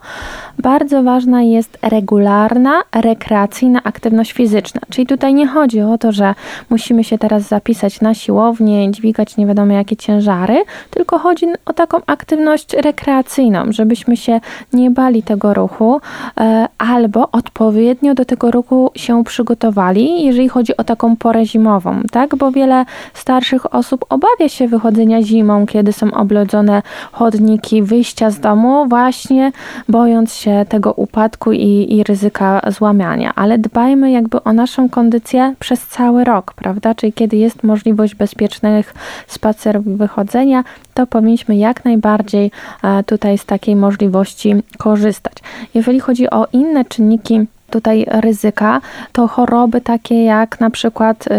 bardzo 0.60 1.04
ważna 1.04 1.42
jest 1.42 1.78
regularna, 1.82 2.82
rekreacyjna 2.96 3.80
aktywność 3.84 4.32
fizyczna. 4.32 4.82
Czyli 4.90 5.08
tutaj 5.08 5.34
nie 5.34 5.48
chodzi 5.48 5.82
o 5.82 5.98
to, 5.98 6.12
że 6.12 6.36
musimy 6.70 7.04
się 7.04 7.18
teraz 7.18 7.44
zapisać 7.44 8.02
na 8.02 8.14
siłownię, 8.14 8.92
dźwigać 8.92 9.38
nie 9.38 9.46
wiadomo 9.46 9.74
jakie 9.74 9.96
ciężary, 9.96 10.64
tylko 10.90 11.20
chodzi 11.20 11.46
o 11.66 11.74
taką 11.74 11.98
aktywność 12.06 12.74
rekreacyjną, 12.74 13.64
żebyśmy 13.70 14.18
się 14.18 14.40
nie 14.74 14.92
bali 14.92 15.24
tego 15.24 15.54
ruchu 15.54 16.02
e, 16.40 16.68
albo 16.78 17.32
odpowiednio 17.32 18.14
do 18.14 18.26
tego 18.26 18.52
ruchu 18.52 18.92
się 18.96 19.24
przygotowali, 19.24 20.26
jeżeli 20.26 20.50
chodzi 20.50 20.78
o 20.78 20.84
taką 20.86 21.16
porę 21.16 21.46
zimową, 21.46 22.02
tak? 22.12 22.36
Bo 22.36 22.52
wiele 22.52 22.86
starszych 23.14 23.76
osób 23.76 24.06
obawia 24.10 24.50
się 24.50 24.68
wychodzenia 24.68 25.22
zimą, 25.22 25.66
kiedy 25.66 25.94
są 25.94 26.12
oblodzone 26.12 26.82
chodniki, 27.12 27.84
wyjścia 27.84 28.30
z 28.32 28.40
domu, 28.40 28.88
właśnie 28.88 29.52
bojąc 29.90 30.34
się 30.36 30.66
tego 30.70 30.94
upadku 30.94 31.52
i, 31.52 31.88
i 31.90 32.04
ryzyka 32.04 32.62
złamania. 32.68 33.32
Ale 33.36 33.58
dbajmy 33.58 34.12
jakby 34.12 34.44
o 34.44 34.54
naszą 34.54 34.90
kondycję 34.90 35.56
przez 35.60 35.88
cały 35.88 36.24
rok, 36.24 36.54
prawda? 36.54 36.96
Czyli 36.96 37.14
kiedy 37.14 37.38
jest 37.38 37.64
możliwość 37.64 38.16
bezpiecznych 38.16 38.94
spacerów 39.28 39.88
i 39.88 39.96
wychodzenia, 39.96 40.64
to 40.94 41.08
powinniśmy 41.08 41.56
jak 41.56 41.86
najbardziej 41.86 42.52
e, 42.84 43.04
tutaj 43.04 43.38
z 43.38 43.46
takiej 43.46 43.76
możliwości 43.76 44.56
korzystać. 44.78 45.34
Jeżeli 45.74 46.00
chodzi 46.00 46.30
o 46.30 46.48
inne 46.54 46.86
czynniki, 46.86 47.46
tutaj 47.70 48.06
ryzyka, 48.08 48.82
to 49.12 49.28
choroby 49.28 49.82
takie 49.82 50.24
jak 50.24 50.60
na 50.60 50.70
przykład 50.70 51.28
y, 51.28 51.32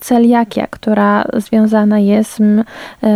celiakia, 0.00 0.66
która 0.66 1.24
związana 1.36 1.98
jest 1.98 2.40
y, 2.40 2.64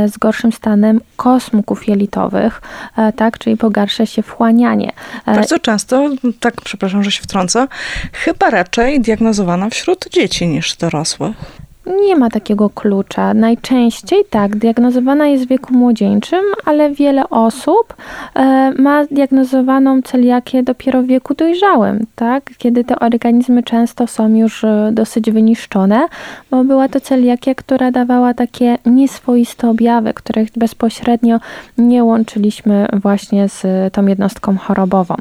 z 0.08 0.18
gorszym 0.18 0.52
stanem 0.52 1.00
kosmków 1.16 1.88
jelitowych, 1.88 2.62
e, 2.96 3.12
tak, 3.12 3.38
czyli 3.38 3.56
pogarsza 3.56 4.06
się 4.06 4.22
wchłanianie. 4.22 4.92
E, 5.26 5.34
Bardzo 5.34 5.58
często, 5.58 6.08
tak 6.40 6.54
przepraszam, 6.64 7.04
że 7.04 7.10
się 7.10 7.22
wtrącę, 7.22 7.68
chyba 8.12 8.50
raczej 8.50 9.00
diagnozowana 9.00 9.70
wśród 9.70 10.08
dzieci 10.10 10.46
niż 10.46 10.76
dorosłych. 10.76 11.63
Nie 11.86 12.16
ma 12.16 12.30
takiego 12.30 12.70
klucza. 12.70 13.34
Najczęściej 13.34 14.24
tak, 14.30 14.56
diagnozowana 14.56 15.26
jest 15.26 15.44
w 15.44 15.48
wieku 15.48 15.74
młodzieńczym, 15.74 16.44
ale 16.64 16.90
wiele 16.90 17.30
osób 17.30 17.94
e, 18.34 18.72
ma 18.78 19.04
diagnozowaną 19.04 20.02
celiakię 20.02 20.62
dopiero 20.62 21.02
w 21.02 21.06
wieku 21.06 21.34
dojrzałym, 21.34 22.06
tak? 22.14 22.50
Kiedy 22.58 22.84
te 22.84 22.98
organizmy 22.98 23.62
często 23.62 24.06
są 24.06 24.34
już 24.34 24.64
e, 24.64 24.90
dosyć 24.92 25.30
wyniszczone, 25.30 26.08
bo 26.50 26.64
była 26.64 26.88
to 26.88 27.00
celiakia, 27.00 27.54
która 27.54 27.90
dawała 27.90 28.34
takie 28.34 28.78
nieswoiste 28.86 29.70
objawy, 29.70 30.14
których 30.14 30.48
bezpośrednio 30.56 31.40
nie 31.78 32.04
łączyliśmy 32.04 32.86
właśnie 32.92 33.48
z 33.48 33.92
tą 33.94 34.06
jednostką 34.06 34.56
chorobową. 34.56 35.14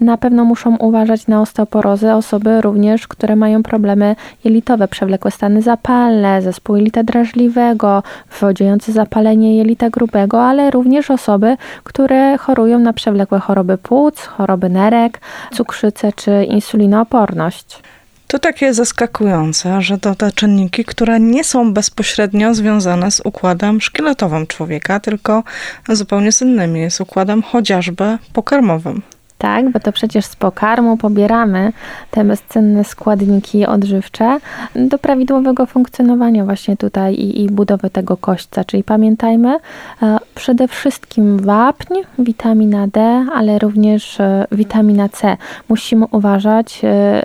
Na 0.00 0.16
pewno 0.16 0.44
muszą 0.44 0.76
uważać 0.76 1.26
na 1.26 1.40
osteoporozę 1.40 2.16
osoby 2.16 2.60
również, 2.60 3.08
które 3.08 3.36
mają 3.36 3.62
problemy 3.62 4.16
jelitowe, 4.44 4.88
przewlekłe 4.88 5.30
stany 5.30 5.62
zapalne, 5.62 6.01
zespół 6.40 6.76
jelita 6.76 7.02
drażliwego, 7.02 8.02
wywodzający 8.32 8.92
zapalenie 8.92 9.56
jelita 9.56 9.90
grubego, 9.90 10.44
ale 10.44 10.70
również 10.70 11.10
osoby, 11.10 11.56
które 11.84 12.38
chorują 12.38 12.78
na 12.78 12.92
przewlekłe 12.92 13.38
choroby 13.38 13.78
płuc, 13.78 14.20
choroby 14.20 14.68
nerek, 14.68 15.20
cukrzycę 15.52 16.12
czy 16.12 16.44
insulinooporność. 16.44 17.82
To 18.26 18.38
takie 18.38 18.74
zaskakujące, 18.74 19.82
że 19.82 19.98
to 19.98 20.14
te 20.14 20.32
czynniki, 20.32 20.84
które 20.84 21.20
nie 21.20 21.44
są 21.44 21.72
bezpośrednio 21.72 22.54
związane 22.54 23.10
z 23.10 23.20
układem 23.24 23.80
szkieletowym 23.80 24.46
człowieka, 24.46 25.00
tylko 25.00 25.42
zupełnie 25.88 26.32
z 26.32 26.42
innymi, 26.42 26.90
z 26.90 27.00
układem 27.00 27.42
chociażby 27.42 28.18
pokarmowym 28.32 29.02
tak? 29.42 29.70
Bo 29.70 29.80
to 29.80 29.92
przecież 29.92 30.24
z 30.24 30.36
pokarmu 30.36 30.96
pobieramy 30.96 31.72
te 32.10 32.24
bezcenne 32.24 32.84
składniki 32.84 33.66
odżywcze 33.66 34.38
do 34.74 34.98
prawidłowego 34.98 35.66
funkcjonowania 35.66 36.44
właśnie 36.44 36.76
tutaj 36.76 37.14
i, 37.14 37.42
i 37.42 37.46
budowy 37.46 37.90
tego 37.90 38.16
kośćca. 38.16 38.64
Czyli 38.64 38.84
pamiętajmy 38.84 39.56
e, 40.02 40.18
przede 40.34 40.68
wszystkim 40.68 41.38
wapń, 41.38 41.94
witamina 42.18 42.86
D, 42.86 43.26
ale 43.34 43.58
również 43.58 44.20
e, 44.20 44.46
witamina 44.52 45.08
C. 45.08 45.36
Musimy 45.68 46.06
uważać 46.10 46.80
e, 46.84 47.22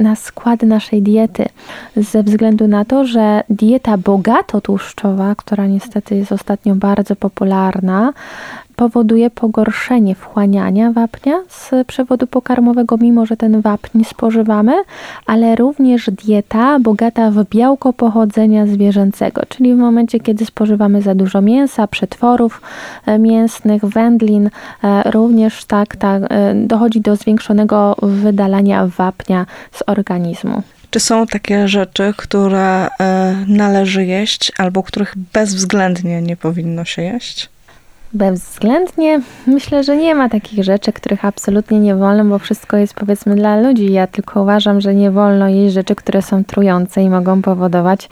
na 0.00 0.16
skład 0.16 0.62
naszej 0.62 1.02
diety 1.02 1.46
ze 1.96 2.22
względu 2.22 2.68
na 2.68 2.84
to, 2.84 3.04
że 3.04 3.42
dieta 3.50 3.96
bogato 3.98 4.60
tłuszczowa, 4.60 5.34
która 5.34 5.66
niestety 5.66 6.16
jest 6.16 6.32
ostatnio 6.32 6.74
bardzo 6.74 7.16
popularna, 7.16 8.12
powoduje 8.78 9.30
pogorszenie 9.30 10.14
wchłaniania 10.14 10.92
wapnia 10.92 11.42
z 11.48 11.86
przewodu 11.86 12.26
pokarmowego, 12.26 12.96
mimo 12.96 13.26
że 13.26 13.36
ten 13.36 13.60
wapń 13.60 14.04
spożywamy, 14.04 14.72
ale 15.26 15.56
również 15.56 16.10
dieta 16.10 16.78
bogata 16.78 17.30
w 17.30 17.44
białko 17.44 17.92
pochodzenia 17.92 18.66
zwierzęcego, 18.66 19.42
czyli 19.48 19.74
w 19.74 19.78
momencie, 19.78 20.20
kiedy 20.20 20.46
spożywamy 20.46 21.02
za 21.02 21.14
dużo 21.14 21.40
mięsa, 21.40 21.86
przetworów 21.86 22.62
e, 23.06 23.18
mięsnych, 23.18 23.84
wędlin, 23.84 24.50
e, 24.84 25.10
również 25.10 25.64
tak, 25.64 25.96
tak 25.96 26.22
dochodzi 26.54 27.00
do 27.00 27.16
zwiększonego 27.16 27.96
wydalania 28.02 28.86
wapnia 28.86 29.46
z 29.72 29.82
organizmu. 29.86 30.62
Czy 30.90 31.00
są 31.00 31.26
takie 31.26 31.68
rzeczy, 31.68 32.14
które 32.16 32.88
należy 33.46 34.04
jeść 34.04 34.52
albo 34.58 34.82
których 34.82 35.14
bezwzględnie 35.32 36.22
nie 36.22 36.36
powinno 36.36 36.84
się 36.84 37.02
jeść? 37.02 37.48
Bezwzględnie 38.12 39.20
myślę, 39.46 39.84
że 39.84 39.96
nie 39.96 40.14
ma 40.14 40.28
takich 40.28 40.64
rzeczy, 40.64 40.92
których 40.92 41.24
absolutnie 41.24 41.80
nie 41.80 41.96
wolno, 41.96 42.24
bo 42.24 42.38
wszystko 42.38 42.76
jest 42.76 42.94
powiedzmy 42.94 43.34
dla 43.34 43.60
ludzi. 43.60 43.92
Ja 43.92 44.06
tylko 44.06 44.42
uważam, 44.42 44.80
że 44.80 44.94
nie 44.94 45.10
wolno 45.10 45.48
jeść 45.48 45.74
rzeczy, 45.74 45.94
które 45.94 46.22
są 46.22 46.44
trujące 46.44 47.02
i 47.02 47.10
mogą 47.10 47.42
powodować 47.42 48.08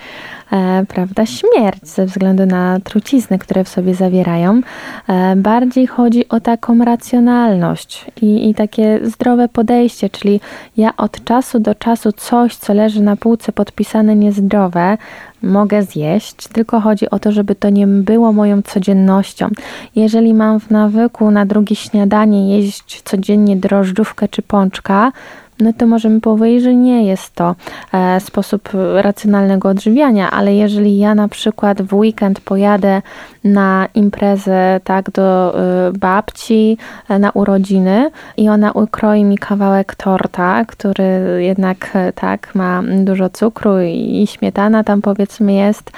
prawda, 0.89 1.27
śmierć 1.27 1.89
ze 1.89 2.07
względu 2.07 2.47
na 2.47 2.81
trucizny, 2.81 3.39
które 3.39 3.65
w 3.65 3.69
sobie 3.69 3.95
zawierają. 3.95 4.61
E, 5.09 5.37
bardziej 5.37 5.87
chodzi 5.87 6.29
o 6.29 6.41
taką 6.41 6.85
racjonalność 6.85 8.07
i, 8.23 8.51
i 8.51 8.55
takie 8.55 9.01
zdrowe 9.03 9.49
podejście, 9.49 10.11
czyli 10.11 10.41
ja 10.77 10.97
od 10.97 11.25
czasu 11.25 11.59
do 11.59 11.75
czasu 11.75 12.13
coś, 12.13 12.57
co 12.57 12.75
leży 12.75 13.03
na 13.03 13.17
półce 13.17 13.53
podpisane 13.53 14.17
niezdrowe, 14.17 14.99
mogę 15.43 15.83
zjeść, 15.83 16.49
tylko 16.49 16.81
chodzi 16.81 17.11
o 17.11 17.19
to, 17.19 17.33
żeby 17.33 17.55
to 17.55 17.71
nie 17.71 17.87
było 17.87 18.33
moją 18.33 18.63
codziennością. 18.63 19.49
Jeżeli 19.97 20.35
mam 20.35 20.61
w 20.61 20.71
nawyku 20.71 21.31
na 21.31 21.47
drugie 21.47 21.77
śniadanie 21.77 22.57
jeść 22.57 23.03
codziennie 23.03 23.57
drożdżówkę 23.57 24.29
czy 24.29 24.43
pączka, 24.43 25.13
no 25.61 25.73
to 25.73 25.87
możemy 25.87 26.21
powiedzieć, 26.21 26.63
że 26.63 26.75
nie 26.75 27.07
jest 27.07 27.35
to 27.35 27.55
e, 27.93 28.21
sposób 28.21 28.69
racjonalnego 28.95 29.69
odżywiania, 29.69 30.31
ale 30.31 30.55
jeżeli 30.55 30.99
ja 30.99 31.15
na 31.15 31.29
przykład 31.29 31.83
w 31.83 31.95
weekend 31.95 32.41
pojadę 32.41 33.03
na 33.47 33.89
imprezę, 33.95 34.81
tak, 34.85 35.11
do 35.11 35.57
y, 35.89 35.99
babci 35.99 36.79
e, 37.09 37.19
na 37.19 37.31
urodziny 37.31 38.11
i 38.37 38.49
ona 38.49 38.73
ukroi 38.73 39.25
mi 39.25 39.39
kawałek 39.39 39.95
torta, 39.95 40.65
który 40.65 41.39
jednak 41.39 41.91
e, 41.95 42.13
tak 42.13 42.55
ma 42.55 42.83
dużo 43.05 43.29
cukru 43.29 43.81
i 43.81 44.27
śmietana 44.31 44.85
tam 44.85 45.03
powiedzmy 45.03 45.53
jest 45.53 45.91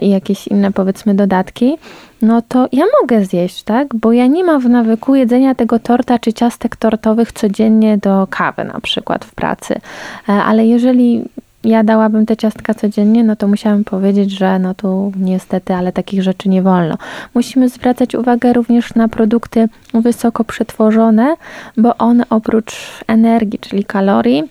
i 0.00 0.10
jakieś 0.10 0.48
inne 0.48 0.72
powiedzmy 0.72 1.14
dodatki, 1.14 1.78
no 2.22 2.42
to 2.42 2.68
ja 2.72 2.84
mogę 3.00 3.24
zjeść, 3.24 3.62
tak? 3.62 3.94
Bo 3.94 4.12
ja 4.12 4.26
nie 4.26 4.44
mam 4.44 4.60
w 4.60 4.68
nawyku 4.68 5.14
jedzenia 5.14 5.54
tego 5.54 5.78
torta 5.78 6.18
czy 6.18 6.32
ciastek 6.32 6.76
tortowych 6.76 7.32
codziennie 7.32 7.98
do 7.98 8.26
kawy 8.30 8.64
na 8.64 8.80
przykład 8.80 9.24
w 9.24 9.34
pracy. 9.34 9.74
E, 10.28 10.32
ale 10.32 10.66
jeżeli 10.66 11.24
ja 11.64 11.84
dałabym 11.84 12.26
te 12.26 12.36
ciastka 12.36 12.74
codziennie, 12.74 13.24
no 13.24 13.36
to 13.36 13.48
musiałam 13.48 13.84
powiedzieć, 13.84 14.30
że 14.30 14.58
no 14.58 14.74
tu 14.74 15.12
niestety, 15.16 15.74
ale 15.74 15.92
takich 15.92 16.22
rzeczy 16.22 16.48
nie 16.48 16.62
wolno. 16.62 16.98
Musimy 17.34 17.68
zwracać 17.68 18.14
uwagę 18.14 18.52
również 18.52 18.94
na 18.94 19.08
produkty 19.08 19.68
wysoko 19.94 20.44
przetworzone, 20.44 21.36
bo 21.76 21.96
one 21.96 22.24
oprócz 22.30 22.76
energii, 23.06 23.58
czyli 23.58 23.84
kalorii, 23.84 24.44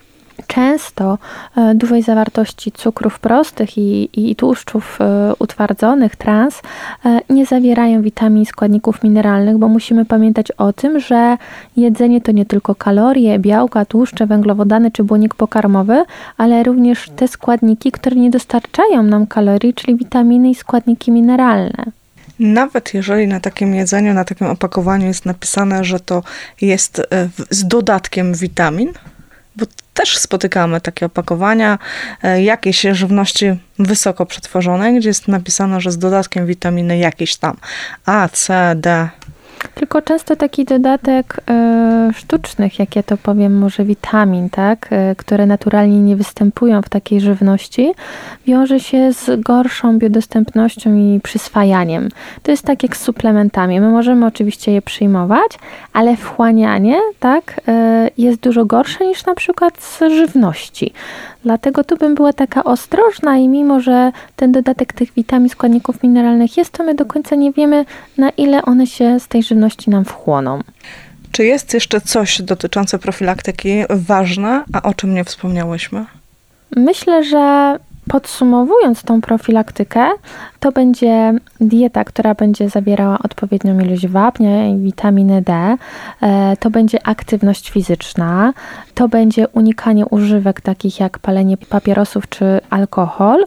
często 0.48 1.18
e, 1.58 1.75
dużej 1.75 2.01
zawartości 2.04 2.72
cukrów 2.72 3.20
prostych 3.20 3.77
i, 3.77 4.10
i 4.13 4.36
tłuszczów 4.36 4.98
e, 5.01 5.34
utwardzonych, 5.39 6.15
trans, 6.15 6.62
e, 7.06 7.20
nie 7.30 7.46
zawierają 7.46 8.01
witamin, 8.01 8.46
składników 8.46 9.04
mineralnych, 9.04 9.58
bo 9.58 9.68
musimy 9.68 10.06
pamiętać 10.06 10.51
o 10.51 10.74
tym, 10.74 11.00
że 11.00 11.38
jedzenie 11.77 12.22
to 12.22 12.32
nie 12.32 12.46
tylko 12.46 12.75
kalorie, 12.75 13.39
białka, 13.39 13.86
tłuszcze, 13.86 14.27
węglowodany 14.27 14.92
czy 14.92 15.04
błonik 15.04 15.36
pokarmowy, 15.36 16.04
ale 16.38 16.63
również 16.63 17.10
te 17.15 17.27
składniki, 17.27 17.92
które 17.92 18.15
nie 18.15 18.30
dostarczają 18.30 19.04
nam 19.04 19.27
kalorii, 19.27 19.74
czyli 19.74 19.96
witaminy 19.96 20.50
i 20.50 20.56
składniki 20.56 21.12
mineralne. 21.12 21.86
Nawet 22.39 22.94
jeżeli 22.94 23.27
na 23.27 23.39
takim 23.39 23.75
jedzeniu, 23.75 24.13
na 24.13 24.25
takim 24.25 24.48
opakowaniu 24.48 25.08
jest 25.08 25.25
napisane, 25.25 25.84
że 25.84 26.00
to 26.00 26.24
jest 26.62 27.01
z 27.50 27.68
dodatkiem 27.68 28.34
witamin, 28.34 28.94
bo 29.56 29.66
też 29.94 30.18
spotykamy 30.18 30.82
takie 30.82 31.06
opakowania 31.06 31.80
e, 32.24 32.44
jakiejś 32.44 32.82
żywności 32.92 33.46
wysoko 33.80 34.26
przetworzonej, 34.26 35.00
gdzie 35.00 35.10
jest 35.10 35.28
napisane, 35.28 35.82
że 35.82 35.92
z 35.92 35.98
dodatkiem 35.98 36.46
witaminy 36.46 36.98
jakieś 36.98 37.36
tam 37.36 37.58
A, 38.06 38.30
C, 38.30 38.74
D, 38.76 39.10
tylko 39.67 40.01
często 40.01 40.36
taki 40.36 40.65
dodatek 40.65 41.41
e, 41.50 42.10
sztucznych, 42.13 42.79
jak 42.79 42.95
ja 42.95 43.03
to 43.03 43.17
powiem, 43.17 43.57
może 43.57 43.84
witamin, 43.84 44.50
tak, 44.50 44.88
e, 44.91 45.15
które 45.15 45.45
naturalnie 45.45 46.01
nie 46.01 46.15
występują 46.15 46.81
w 46.81 46.89
takiej 46.89 47.22
żywności, 47.22 47.93
wiąże 48.48 48.79
się 48.79 49.13
z 49.13 49.41
gorszą 49.41 50.00
biodostępnością 50.00 50.95
i 50.95 51.19
przyswajaniem. 51.24 52.10
To 52.43 52.51
jest 52.51 52.63
tak 52.63 52.84
jak 52.84 52.98
z 52.98 53.01
suplementami. 53.01 53.81
My 53.81 53.89
możemy 53.89 54.25
oczywiście 54.25 54.72
je 54.72 54.81
przyjmować, 54.81 55.51
ale 55.93 56.17
wchłanianie, 56.17 56.98
tak, 57.19 57.62
e, 57.67 58.10
jest 58.17 58.39
dużo 58.39 58.65
gorsze 58.65 59.07
niż 59.07 59.25
na 59.25 59.36
przykład 59.36 59.84
z 59.84 60.00
żywności. 60.00 60.93
Dlatego 61.43 61.84
tu 61.84 61.98
bym 61.98 62.15
była 62.15 62.34
taka 62.34 62.63
ostrożna 62.63 63.38
i 63.38 63.48
mimo, 63.48 63.79
że 63.79 64.12
ten 64.36 64.51
dodatek 64.51 64.93
tych 64.93 65.13
witamin, 65.13 65.49
składników 65.49 66.04
mineralnych 66.04 66.58
jest, 66.58 66.71
to 66.71 66.84
my 66.84 66.95
do 66.95 67.06
końca 67.06 67.36
nie 67.36 67.51
wiemy, 67.51 67.86
na 68.17 68.30
ile 68.30 68.62
one 68.62 68.88
się 68.88 69.19
z 69.19 69.28
tej 69.28 69.43
żywności 69.43 69.55
nam 69.88 70.06
wchłoną. 70.06 70.62
Czy 71.32 71.46
jest 71.46 71.74
jeszcze 71.74 72.02
coś 72.02 72.41
dotyczące 72.41 73.00
profilaktyki 73.00 73.84
ważne, 73.89 74.63
a 74.74 74.82
o 74.82 74.94
czym 74.94 75.13
nie 75.13 75.24
wspomniałyśmy? 75.24 76.06
Myślę, 76.76 77.24
że 77.24 77.76
Podsumowując 78.10 79.04
tą 79.04 79.22
profilaktykę, 79.22 80.10
to 80.65 80.71
będzie 80.71 81.34
dieta, 81.62 82.04
która 82.04 82.36
będzie 82.36 82.69
zawierała 82.69 83.19
odpowiednią 83.23 83.80
ilość 83.80 84.08
wapnia 84.08 84.67
i 84.67 84.78
witaminy 84.78 85.41
D, 85.41 85.78
e, 86.21 86.58
to 86.60 86.69
będzie 86.69 87.08
aktywność 87.08 87.69
fizyczna, 87.69 88.54
to 88.93 89.08
będzie 89.08 89.47
unikanie 89.47 90.06
używek 90.06 90.62
takich 90.62 90.99
jak 90.99 91.19
palenie 91.19 91.58
papierosów 91.58 92.30
czy 92.30 92.45
alkohol. 92.69 93.45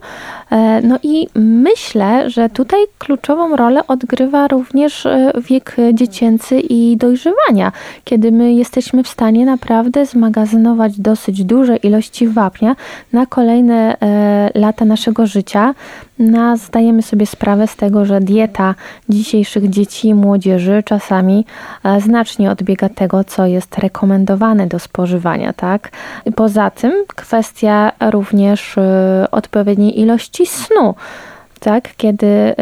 E, 0.51 0.81
no 0.83 0.99
i 1.03 1.27
myślę, 1.35 2.31
że 2.31 2.49
tutaj 2.49 2.81
kluczową 2.99 3.57
rolę 3.57 3.87
odgrywa 3.87 4.49
również 4.49 5.07
e, 5.07 5.33
wiek 5.49 5.77
dziecięcy 5.95 6.61
i 6.61 6.97
dojrzewania, 6.97 7.73
kiedy 8.05 8.33
my 8.33 8.53
jesteśmy 8.53 9.03
w 9.03 9.09
stanie 9.09 9.47
naprawdę 9.47 10.07
zmagazynować 10.07 11.01
dosyć 11.01 11.45
duże 11.45 11.77
ilości 11.77 12.29
wapnia 12.29 12.77
na 13.13 13.27
kolejne 13.27 13.97
lata 14.55 14.85
naszego 14.85 15.27
życia, 15.27 15.75
no, 16.19 16.57
zdajemy 16.57 17.03
sobie 17.09 17.27
sprawę 17.27 17.67
z 17.67 17.77
tego, 17.77 18.05
że 18.05 18.21
dieta 18.21 18.75
dzisiejszych 19.09 19.71
dzieci 19.71 20.09
i 20.09 20.15
młodzieży 20.15 20.83
czasami 20.85 21.45
e, 21.85 22.01
znacznie 22.01 22.51
odbiega 22.51 22.89
tego, 22.89 23.25
co 23.25 23.47
jest 23.47 23.79
rekomendowane 23.79 24.67
do 24.67 24.79
spożywania. 24.79 25.53
Tak? 25.53 25.91
Poza 26.37 26.71
tym 26.71 26.93
kwestia 27.17 27.93
również 28.11 28.79
e, 28.79 29.27
odpowiedniej 29.31 30.01
ilości 30.01 30.47
snu 30.47 30.95
tak, 31.61 31.97
kiedy 31.97 32.27
y, 32.27 32.55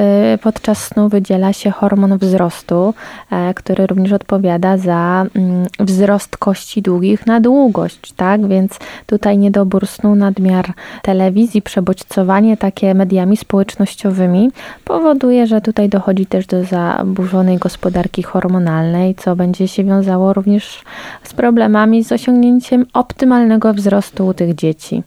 podczas 0.43 0.85
snu 0.85 1.09
wydziela 1.09 1.53
się 1.53 1.71
hormon 1.71 2.19
wzrostu, 2.19 2.95
e, 3.31 3.55
który 3.55 3.87
również 3.87 4.13
odpowiada 4.13 4.77
za 4.79 5.27
mm, 5.35 5.67
wzrost 5.81 6.37
kości 6.37 6.83
długich 6.83 7.27
na 7.27 7.41
długość, 7.41 8.13
tak, 8.13 8.49
więc 8.49 8.79
tutaj 9.07 9.39
niedobór 9.39 9.87
snu, 9.87 10.15
nadmiar 10.15 10.73
telewizji, 11.03 11.63
przebodźcowanie 11.63 12.57
takie 12.57 12.95
mediami 12.95 13.37
społecznościowymi 13.37 14.51
powoduje, 14.85 15.47
że 15.47 15.61
tutaj 15.61 15.89
dochodzi 15.89 16.27
też 16.27 16.47
do 16.47 16.65
zaburzonej 16.65 17.59
gospodarki 17.59 18.23
hormonalnej, 18.23 19.15
co 19.15 19.37
będzie 19.37 19.69
się 19.69 19.85
wiązało 19.85 20.33
również 20.33 20.83
z 21.23 21.35
problemami 21.35 22.05
z 22.05 22.13
osiągnięciem 22.13 22.87
optymalnego 22.93 23.75
wzrostu 23.75 24.27
u 24.27 24.35
tych 24.35 24.55
dzieci. 24.55 25.03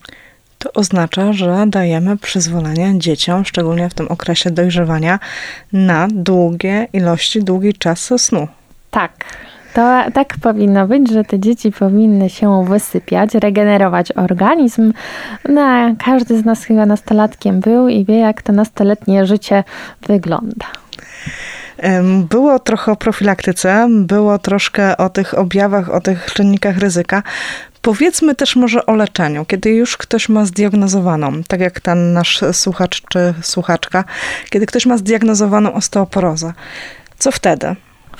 To 0.59 0.73
oznacza, 0.73 1.33
że 1.33 1.65
dajemy 1.67 2.17
przyzwolenie 2.17 2.99
dzieciom, 2.99 3.45
szczególnie 3.45 3.89
w 3.89 3.93
tym 3.93 4.07
okresie 4.07 4.51
dojrzewania, 4.51 5.19
na 5.73 6.07
długie 6.11 6.87
ilości, 6.93 7.43
długi 7.43 7.73
czas 7.73 8.13
snu. 8.17 8.47
Tak. 8.91 9.11
To 9.73 10.03
tak 10.13 10.35
powinno 10.41 10.87
być, 10.87 11.11
że 11.11 11.23
te 11.23 11.39
dzieci 11.39 11.71
powinny 11.71 12.29
się 12.29 12.65
wysypiać, 12.65 13.33
regenerować 13.33 14.11
organizm. 14.11 14.93
No, 15.49 15.95
każdy 16.05 16.37
z 16.39 16.45
nas 16.45 16.63
chyba 16.63 16.85
nastolatkiem 16.85 17.59
był 17.59 17.87
i 17.87 18.05
wie, 18.05 18.19
jak 18.19 18.41
to 18.41 18.53
nastoletnie 18.53 19.25
życie 19.25 19.63
wygląda. 20.07 20.65
Było 22.29 22.59
trochę 22.59 22.91
o 22.91 22.95
profilaktyce, 22.95 23.87
było 23.89 24.39
troszkę 24.39 24.97
o 24.97 25.09
tych 25.09 25.37
objawach, 25.37 25.89
o 25.89 26.01
tych 26.01 26.33
czynnikach 26.33 26.77
ryzyka. 26.77 27.23
Powiedzmy 27.81 28.35
też 28.35 28.55
może 28.55 28.85
o 28.85 28.95
leczeniu, 28.95 29.45
kiedy 29.45 29.69
już 29.69 29.97
ktoś 29.97 30.29
ma 30.29 30.45
zdiagnozowaną, 30.45 31.43
tak 31.43 31.59
jak 31.59 31.79
ten 31.79 32.13
nasz 32.13 32.41
słuchacz 32.51 33.01
czy 33.09 33.33
słuchaczka, 33.41 34.03
kiedy 34.49 34.65
ktoś 34.65 34.85
ma 34.85 34.97
zdiagnozowaną 34.97 35.73
osteoporozę. 35.73 36.53
Co 37.17 37.31
wtedy? 37.31 37.75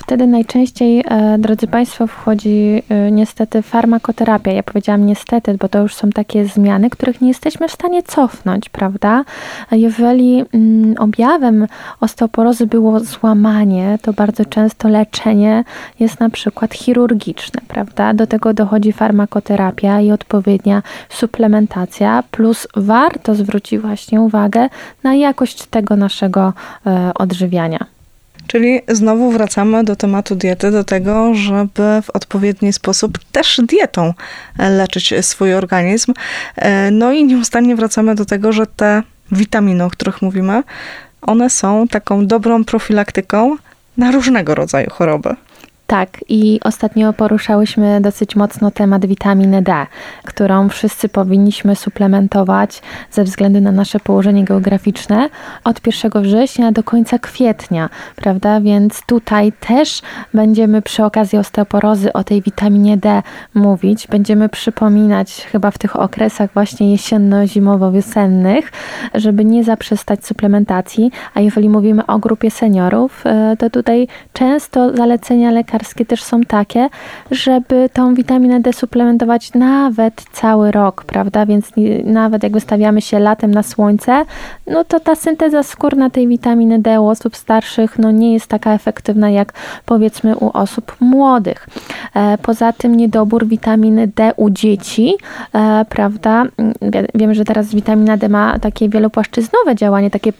Wtedy 0.09 0.27
najczęściej, 0.27 1.03
e, 1.07 1.37
drodzy 1.37 1.67
Państwo, 1.67 2.07
wchodzi 2.07 2.83
e, 2.89 3.11
niestety 3.11 3.61
farmakoterapia. 3.61 4.51
Ja 4.51 4.63
powiedziałam 4.63 5.05
niestety, 5.05 5.53
bo 5.53 5.69
to 5.69 5.79
już 5.79 5.95
są 5.95 6.09
takie 6.09 6.45
zmiany, 6.45 6.89
których 6.89 7.21
nie 7.21 7.27
jesteśmy 7.27 7.67
w 7.67 7.71
stanie 7.71 8.03
cofnąć, 8.03 8.69
prawda? 8.69 9.23
Jeżeli 9.71 10.45
mm, 10.53 10.95
objawem 10.99 11.67
osteoporozy 11.99 12.67
było 12.67 12.99
złamanie, 12.99 13.97
to 14.01 14.13
bardzo 14.13 14.45
często 14.45 14.87
leczenie 14.87 15.63
jest 15.99 16.19
na 16.19 16.29
przykład 16.29 16.73
chirurgiczne, 16.73 17.61
prawda? 17.67 18.13
Do 18.13 18.27
tego 18.27 18.53
dochodzi 18.53 18.91
farmakoterapia 18.91 20.01
i 20.01 20.11
odpowiednia 20.11 20.83
suplementacja, 21.09 22.23
plus 22.31 22.67
warto 22.75 23.35
zwrócić 23.35 23.79
właśnie 23.79 24.21
uwagę 24.21 24.69
na 25.03 25.15
jakość 25.15 25.65
tego 25.65 25.95
naszego 25.95 26.53
e, 26.85 27.11
odżywiania. 27.15 27.98
Czyli 28.49 28.81
znowu 28.88 29.31
wracamy 29.31 29.83
do 29.83 29.95
tematu 29.95 30.35
diety, 30.35 30.71
do 30.71 30.83
tego, 30.83 31.33
żeby 31.33 32.01
w 32.03 32.09
odpowiedni 32.13 32.73
sposób 32.73 33.19
też 33.31 33.62
dietą 33.63 34.13
leczyć 34.57 35.13
swój 35.21 35.53
organizm. 35.53 36.13
E, 36.55 36.91
no 36.91 37.12
i 37.12 37.25
nieustannie 37.25 37.75
wracamy 37.75 38.15
do 38.15 38.25
tego, 38.25 38.51
że 38.51 38.65
te 38.67 39.03
witaminy, 39.31 39.83
o 39.83 39.89
których 39.89 40.21
mówimy, 40.21 40.63
one 41.21 41.49
są 41.49 41.88
taką 41.88 42.27
dobrą 42.27 42.65
profilaktyką 42.65 43.55
na 43.97 44.12
różnego 44.12 44.55
rodzaju 44.55 44.89
choroby. 44.91 45.35
Tak, 45.89 46.10
i 46.30 46.60
ostatnio 46.63 47.13
poruszałyśmy 47.13 48.02
dosyć 48.02 48.36
mocno 48.36 48.71
temat 48.71 49.06
witaminy 49.06 49.62
D, 49.62 49.88
którą 50.25 50.69
wszyscy 50.69 51.10
powinniśmy 51.10 51.75
suplementować 51.75 52.82
ze 53.12 53.23
względu 53.23 53.62
na 53.62 53.71
nasze 53.71 53.99
położenie 53.99 54.43
geograficzne 54.43 55.30
od 55.63 55.88
1 55.88 56.23
września 56.23 56.71
do 56.71 56.84
końca 56.84 57.19
kwietnia, 57.19 57.89
prawda? 58.15 58.62
Więc 58.62 59.06
tutaj 59.06 59.54
też 59.60 60.02
będziemy 60.34 60.82
przy 60.82 61.04
okazji 61.04 61.38
osteoporozy 61.38 62.13
o 62.13 62.23
tej 62.23 62.41
witaminie 62.41 62.97
D 62.97 63.21
mówić. 63.54 64.08
Będziemy 64.08 64.49
przypominać 64.49 65.47
chyba 65.52 65.71
w 65.71 65.78
tych 65.78 65.95
okresach 65.95 66.54
właśnie 66.54 66.91
jesienno-zimowo-wiosennych, 66.91 68.71
żeby 69.13 69.45
nie 69.45 69.63
zaprzestać 69.63 70.25
suplementacji. 70.25 71.12
A 71.34 71.41
jeżeli 71.41 71.69
mówimy 71.69 72.06
o 72.06 72.19
grupie 72.19 72.52
seniorów, 72.52 73.25
e, 73.25 73.58
to 73.58 73.69
tutaj 73.69 74.08
często 74.34 74.95
zalecenia 74.95 75.52
lekarskie 75.52 75.78
lekarskie 75.79 76.05
też 76.05 76.23
są 76.23 76.41
takie, 76.41 76.89
żeby 77.31 77.89
tą 77.93 78.13
witaminę 78.13 78.59
D 78.59 78.73
suplementować 78.73 79.53
nawet 79.53 80.23
cały 80.31 80.71
rok, 80.71 81.03
prawda? 81.03 81.45
Więc 81.45 81.71
nawet 82.03 82.43
jak 82.43 82.51
wystawiamy 82.51 83.01
się 83.01 83.19
latem 83.19 83.51
na 83.51 83.63
słońce, 83.63 84.25
no 84.67 84.83
to 84.83 84.99
ta 84.99 85.15
synteza 85.15 85.63
skórna 85.63 86.09
tej 86.09 86.27
witaminy 86.27 86.79
D 86.79 87.01
u 87.01 87.07
osób 87.07 87.35
starszych 87.35 87.99
no 87.99 88.11
nie 88.11 88.33
jest 88.33 88.47
taka 88.47 88.73
efektywna 88.73 89.29
jak 89.29 89.53
powiedzmy 89.85 90.37
u 90.37 90.49
osób 90.53 90.95
młodych. 90.99 91.67
E, 92.15 92.37
poza 92.37 92.73
tym 92.73 92.95
niedobór 92.95 93.47
witaminy 93.47 94.07
D 94.07 94.31
u 94.35 94.49
dzieci, 94.49 95.13
e, 95.53 95.85
prawda? 95.89 96.43
Wiemy, 97.15 97.35
że 97.35 97.45
teraz 97.45 97.75
witamina 97.75 98.17
D 98.17 98.29
ma 98.29 98.59
takie 98.59 98.89
wielopłaszczyznowe 98.89 99.75
działanie, 99.75 100.11
takie 100.11 100.33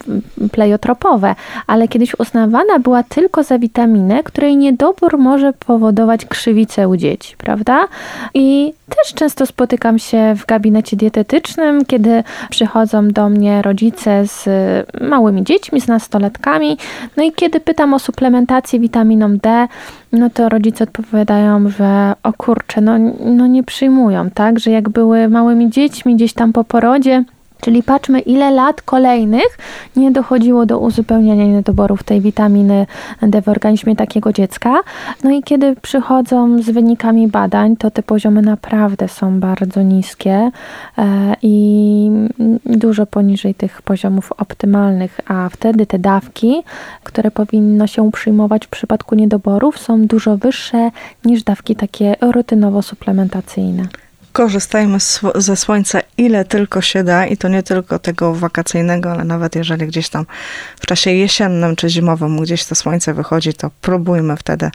pleiotropowe, 0.52 1.36
ale 1.68 1.88
kiedyś 1.88 2.20
uznawana 2.20 2.80
była 2.80 3.04
tylko 3.04 3.44
za 3.44 3.60
witaminę, 3.60 4.24
której 4.24 4.58
niedobór 4.58 5.18
może 5.18 5.29
powodować 5.60 6.26
krzywicę 6.26 6.88
u 6.88 6.98
dzieci, 6.98 7.36
prawda? 7.38 7.88
I 8.34 8.74
też 8.90 9.14
często 9.14 9.46
spotykam 9.46 10.00
się 10.00 10.36
w 10.38 10.46
gabinecie 10.46 10.98
dietetycznym, 10.98 11.86
kiedy 11.86 12.24
przychodzą 12.50 13.08
do 13.08 13.30
mnie 13.30 13.62
rodzice 13.62 14.28
z 14.28 14.46
małymi 15.02 15.44
dziećmi, 15.44 15.82
z 15.82 15.88
nastolatkami, 15.88 16.78
no 17.18 17.24
i 17.24 17.32
kiedy 17.32 17.60
pytam 17.60 17.94
o 17.94 18.00
suplementację 18.00 18.80
witaminą 18.80 19.38
D, 19.38 19.68
no 20.12 20.30
to 20.30 20.50
rodzice 20.50 20.84
odpowiadają, 20.84 21.70
że 21.70 22.14
o 22.24 22.34
kurczę, 22.34 22.82
no, 22.82 22.98
no 23.26 23.48
nie 23.48 23.64
przyjmują, 23.64 24.30
tak, 24.30 24.60
że 24.60 24.72
jak 24.72 24.90
były 24.90 25.30
małymi 25.30 25.70
dziećmi 25.70 26.16
gdzieś 26.16 26.34
tam 26.34 26.54
po 26.54 26.64
porodzie, 26.64 27.24
Czyli 27.62 27.84
patrzmy, 27.84 28.20
ile 28.20 28.52
lat 28.52 28.82
kolejnych 28.82 29.58
nie 29.96 30.12
dochodziło 30.12 30.66
do 30.66 30.80
uzupełniania 30.80 31.46
niedoborów 31.46 32.04
tej 32.04 32.22
witaminy 32.22 32.86
D 33.22 33.42
w 33.42 33.48
organizmie 33.48 33.96
takiego 33.96 34.34
dziecka. 34.34 34.76
No 35.24 35.32
i 35.32 35.44
kiedy 35.44 35.76
przychodzą 35.76 36.62
z 36.62 36.70
wynikami 36.70 37.28
badań, 37.28 37.78
to 37.78 37.92
te 37.92 38.04
poziomy 38.04 38.42
naprawdę 38.42 39.08
są 39.08 39.40
bardzo 39.40 39.82
niskie 39.82 40.52
e, 40.98 41.36
i 41.42 42.12
dużo 42.66 43.06
poniżej 43.06 43.56
tych 43.56 43.82
poziomów 43.82 44.32
optymalnych, 44.32 45.20
a 45.28 45.50
wtedy 45.50 45.86
te 45.86 46.00
dawki, 46.00 46.64
które 47.04 47.32
powinno 47.32 47.88
się 47.88 48.12
przyjmować 48.12 48.68
w 48.68 48.70
przypadku 48.70 49.16
niedoborów, 49.16 49.80
są 49.80 50.06
dużo 50.08 50.38
wyższe 50.38 50.92
niż 51.26 51.44
dawki 51.44 51.76
takie 51.76 52.16
rutynowo-suplementacyjne 52.22 53.84
korzystajmy 54.32 54.98
ze 55.36 55.56
słońca 55.56 56.00
ile 56.18 56.46
tylko 56.46 56.82
się 56.82 57.04
da 57.04 57.26
i 57.26 57.38
to 57.38 57.48
nie 57.48 57.64
tylko 57.64 58.00
tego 58.00 58.34
wakacyjnego, 58.34 59.12
ale 59.12 59.24
nawet 59.24 59.56
jeżeli 59.56 59.88
gdzieś 59.88 60.10
tam 60.10 60.26
w 60.80 60.86
czasie 60.86 61.12
jesiennym 61.12 61.76
czy 61.76 61.90
zimowym 61.90 62.42
gdzieś 62.42 62.66
to 62.66 62.76
słońce 62.76 63.14
wychodzi, 63.14 63.54
to 63.54 63.72
próbujmy 63.82 64.38
wtedy 64.38 64.72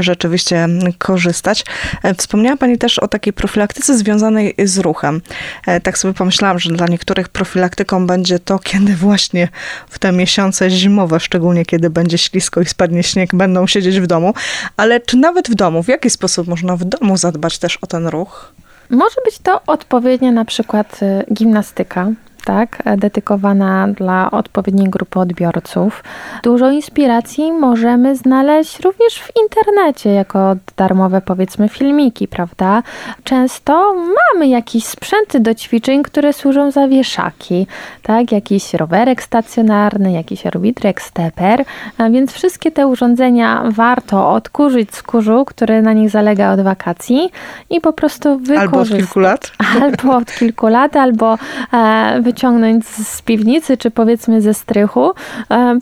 rzeczywiście 0.00 0.68
korzystać. 0.98 1.64
E, 2.02 2.14
wspomniała 2.14 2.56
Pani 2.56 2.78
też 2.78 2.98
o 2.98 3.08
takiej 3.08 3.32
profilaktyce 3.32 3.98
związanej 3.98 4.54
z 4.64 4.78
ruchem. 4.78 5.20
E, 5.66 5.80
tak 5.80 5.98
sobie 5.98 6.14
pomyślałam, 6.14 6.58
że 6.58 6.70
dla 6.70 6.86
niektórych 6.86 7.28
profilaktyką 7.28 8.06
będzie 8.06 8.38
to, 8.38 8.58
kiedy 8.70 8.94
właśnie 8.96 9.48
w 9.88 9.98
te 9.98 10.12
miesiące 10.12 10.70
zimowe, 10.70 11.20
szczególnie 11.20 11.64
kiedy 11.64 11.90
będzie 11.90 12.18
ślisko 12.18 12.60
i 12.60 12.66
spadnie 12.66 13.02
śnieg, 13.02 13.34
będą 13.34 13.66
siedzieć 13.66 14.00
w 14.00 14.06
domu, 14.06 14.34
ale 14.76 15.00
czy 15.00 15.16
nawet 15.16 15.50
w 15.50 15.54
domu, 15.54 15.82
w 15.82 15.88
jaki 15.88 16.10
sposób 16.10 16.48
można 16.48 16.76
w 16.76 16.84
domu 16.84 17.16
zadbać 17.16 17.58
też 17.58 17.76
o 17.76 17.86
ten 17.86 18.06
ruch? 18.06 18.52
Może 18.90 19.16
być 19.24 19.38
to 19.38 19.60
odpowiednia 19.66 20.32
na 20.32 20.44
przykład 20.44 21.00
y, 21.02 21.34
gimnastyka, 21.34 22.10
tak, 22.46 22.82
dedykowana 22.96 23.88
dla 23.88 24.30
odpowiedniej 24.30 24.90
grupy 24.90 25.20
odbiorców. 25.20 26.04
Dużo 26.42 26.70
inspiracji 26.70 27.52
możemy 27.52 28.16
znaleźć 28.16 28.80
również 28.80 29.18
w 29.18 29.30
internecie, 29.42 30.10
jako 30.10 30.56
darmowe 30.76 31.20
powiedzmy 31.20 31.68
filmiki, 31.68 32.28
prawda? 32.28 32.82
Często 33.24 33.94
mamy 33.94 34.48
jakieś 34.48 34.84
sprzęty 34.84 35.40
do 35.40 35.54
ćwiczeń, 35.54 36.02
które 36.02 36.32
służą 36.32 36.70
za 36.70 36.88
wieszaki, 36.88 37.66
tak? 38.02 38.32
Jakiś 38.32 38.74
rowerek 38.74 39.22
stacjonarny, 39.22 40.12
jakiś 40.12 40.46
orbitrek, 40.46 41.02
steper, 41.02 41.64
a 41.98 42.10
więc 42.10 42.32
wszystkie 42.32 42.70
te 42.70 42.86
urządzenia 42.86 43.64
warto 43.70 44.32
odkurzyć 44.32 44.94
z 44.94 45.02
kurzu, 45.02 45.44
który 45.44 45.82
na 45.82 45.92
nich 45.92 46.10
zalega 46.10 46.52
od 46.52 46.60
wakacji 46.60 47.30
i 47.70 47.80
po 47.80 47.92
prostu 47.92 48.38
wykorzystać. 48.38 48.66
Albo 48.66 48.80
od 48.80 48.88
kilku 48.88 49.20
lat. 49.20 49.52
Albo 49.82 50.16
od 50.16 50.32
kilku 50.32 50.66
lat, 50.66 50.96
albo 50.96 51.38
e, 51.72 52.22
wyciągnąć 52.36 52.86
z 52.86 53.22
piwnicy, 53.22 53.76
czy 53.76 53.90
powiedzmy 53.90 54.42
ze 54.42 54.54
strychu, 54.54 55.12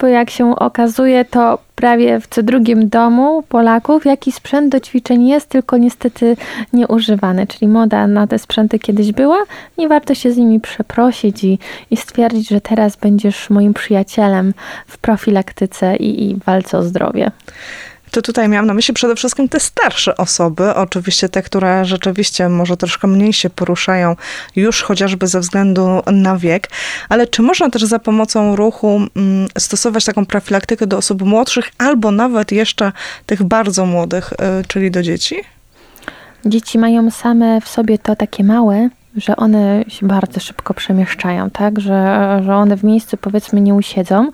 bo 0.01 0.07
jak 0.07 0.31
się 0.31 0.57
okazuje, 0.57 1.25
to 1.25 1.59
prawie 1.75 2.21
w 2.21 2.27
co 2.27 2.43
drugim 2.43 2.89
domu 2.89 3.43
Polaków 3.49 4.05
jakiś 4.05 4.35
sprzęt 4.35 4.73
do 4.73 4.81
ćwiczeń 4.81 5.29
jest, 5.29 5.49
tylko 5.49 5.77
niestety 5.77 6.37
nieużywany. 6.73 7.47
Czyli 7.47 7.69
moda 7.69 8.07
na 8.07 8.27
te 8.27 8.39
sprzęty 8.39 8.79
kiedyś 8.79 9.13
była, 9.13 9.39
nie 9.79 9.89
warto 9.89 10.15
się 10.15 10.33
z 10.33 10.37
nimi 10.37 10.61
przeprosić 10.61 11.45
i, 11.45 11.59
i 11.91 11.97
stwierdzić, 11.97 12.49
że 12.49 12.61
teraz 12.61 12.97
będziesz 12.97 13.51
moim 13.51 13.75
przyjacielem 13.75 14.55
w 14.87 14.99
profilaktyce 14.99 15.97
i, 15.97 16.31
i 16.31 16.37
walce 16.47 16.79
o 16.79 16.83
zdrowie 16.83 17.31
to 18.15 18.23
tutaj 18.23 18.49
miałam 18.49 18.67
na 18.67 18.75
myśli 18.75 18.95
przede 18.95 19.15
wszystkim 19.15 19.49
te 19.49 19.61
starsze 19.61 20.17
osoby, 20.17 20.75
oczywiście 20.75 21.29
te, 21.29 21.43
które 21.43 21.85
rzeczywiście 21.85 22.49
może 22.49 22.77
troszkę 22.77 23.09
mniej 23.09 23.33
się 23.33 23.51
poruszają 23.51 24.17
już 24.57 24.83
chociażby 24.83 25.27
ze 25.27 25.41
względu 25.41 26.03
na 26.07 26.37
wiek, 26.37 26.71
ale 27.09 27.27
czy 27.27 27.43
można 27.43 27.71
też 27.71 27.85
za 27.85 27.99
pomocą 27.99 28.57
ruchu 28.57 29.01
mm, 29.17 29.49
stosować 29.59 30.05
taką 30.05 30.27
profilaktykę 30.27 30.87
do 30.87 30.97
osób 30.97 31.23
młodszych 31.23 31.71
albo 31.79 32.11
nawet 32.11 32.53
jeszcze 32.53 32.93
tych 33.27 33.43
bardzo 33.43 33.87
młodych, 33.87 34.33
y, 34.33 34.65
czyli 34.69 34.91
do 34.91 35.03
dzieci? 35.03 35.37
Dzieci 36.47 36.79
mają 36.79 37.11
same 37.11 37.61
w 37.61 37.69
sobie 37.69 37.99
to 37.99 38.17
takie 38.17 38.45
małe, 38.45 38.89
że 39.17 39.37
one 39.37 39.85
się 39.89 40.07
bardzo 40.07 40.41
szybko 40.41 40.75
przemieszczają, 40.75 41.51
tak? 41.51 41.81
Że, 41.81 42.41
że 42.45 42.57
one 42.57 42.77
w 42.77 42.85
miejscu 42.85 43.17
powiedzmy 43.17 43.61
nie 43.61 43.75
usiedzą 43.75 44.31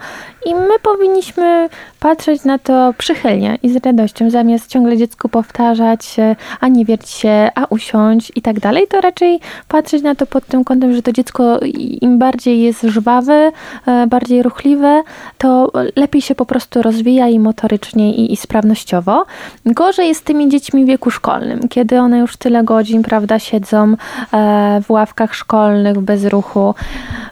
i 0.47 0.55
my 0.55 0.79
powinniśmy 0.83 1.69
patrzeć 2.01 2.45
na 2.45 2.59
to 2.59 2.95
przychylnie 2.99 3.59
i 3.62 3.71
z 3.71 3.87
radością, 3.87 4.31
zamiast 4.31 4.71
ciągle 4.71 4.97
dziecku 4.97 5.29
powtarzać, 5.29 6.16
a 6.61 6.69
nie 6.69 6.85
wierć 6.85 7.09
się, 7.09 7.51
a 7.55 7.64
usiąść 7.64 8.33
i 8.37 8.43
tak 8.43 8.61
dalej, 8.61 8.87
to 8.88 9.01
raczej 9.01 9.40
patrzeć 9.69 10.03
na 10.03 10.14
to 10.14 10.27
pod 10.27 10.47
tym 10.47 10.64
kątem, 10.64 10.95
że 10.95 11.03
to 11.03 11.12
dziecko 11.12 11.59
im 12.01 12.19
bardziej 12.19 12.62
jest 12.62 12.83
żwawe, 12.83 13.53
e, 13.87 14.07
bardziej 14.07 14.43
ruchliwe, 14.43 15.03
to 15.38 15.73
lepiej 15.97 16.23
się 16.23 16.35
po 16.35 16.47
prostu 16.47 16.83
rozwija 16.83 17.29
i 17.29 17.38
motorycznie 17.38 18.14
i, 18.14 18.33
i 18.33 18.37
sprawnościowo. 18.37 19.27
Gorzej 19.66 20.09
jest 20.09 20.21
z 20.21 20.25
tymi 20.25 20.49
dziećmi 20.49 20.85
w 20.85 20.88
wieku 20.88 21.11
szkolnym, 21.11 21.69
kiedy 21.69 21.99
one 21.99 22.19
już 22.19 22.37
tyle 22.37 22.64
godzin, 22.64 23.03
prawda, 23.03 23.38
siedzą 23.38 23.95
e, 24.33 24.69
w 24.83 24.90
ławkach 24.90 25.35
szkolnych 25.35 25.98
bez 25.98 26.24
ruchu. 26.24 26.74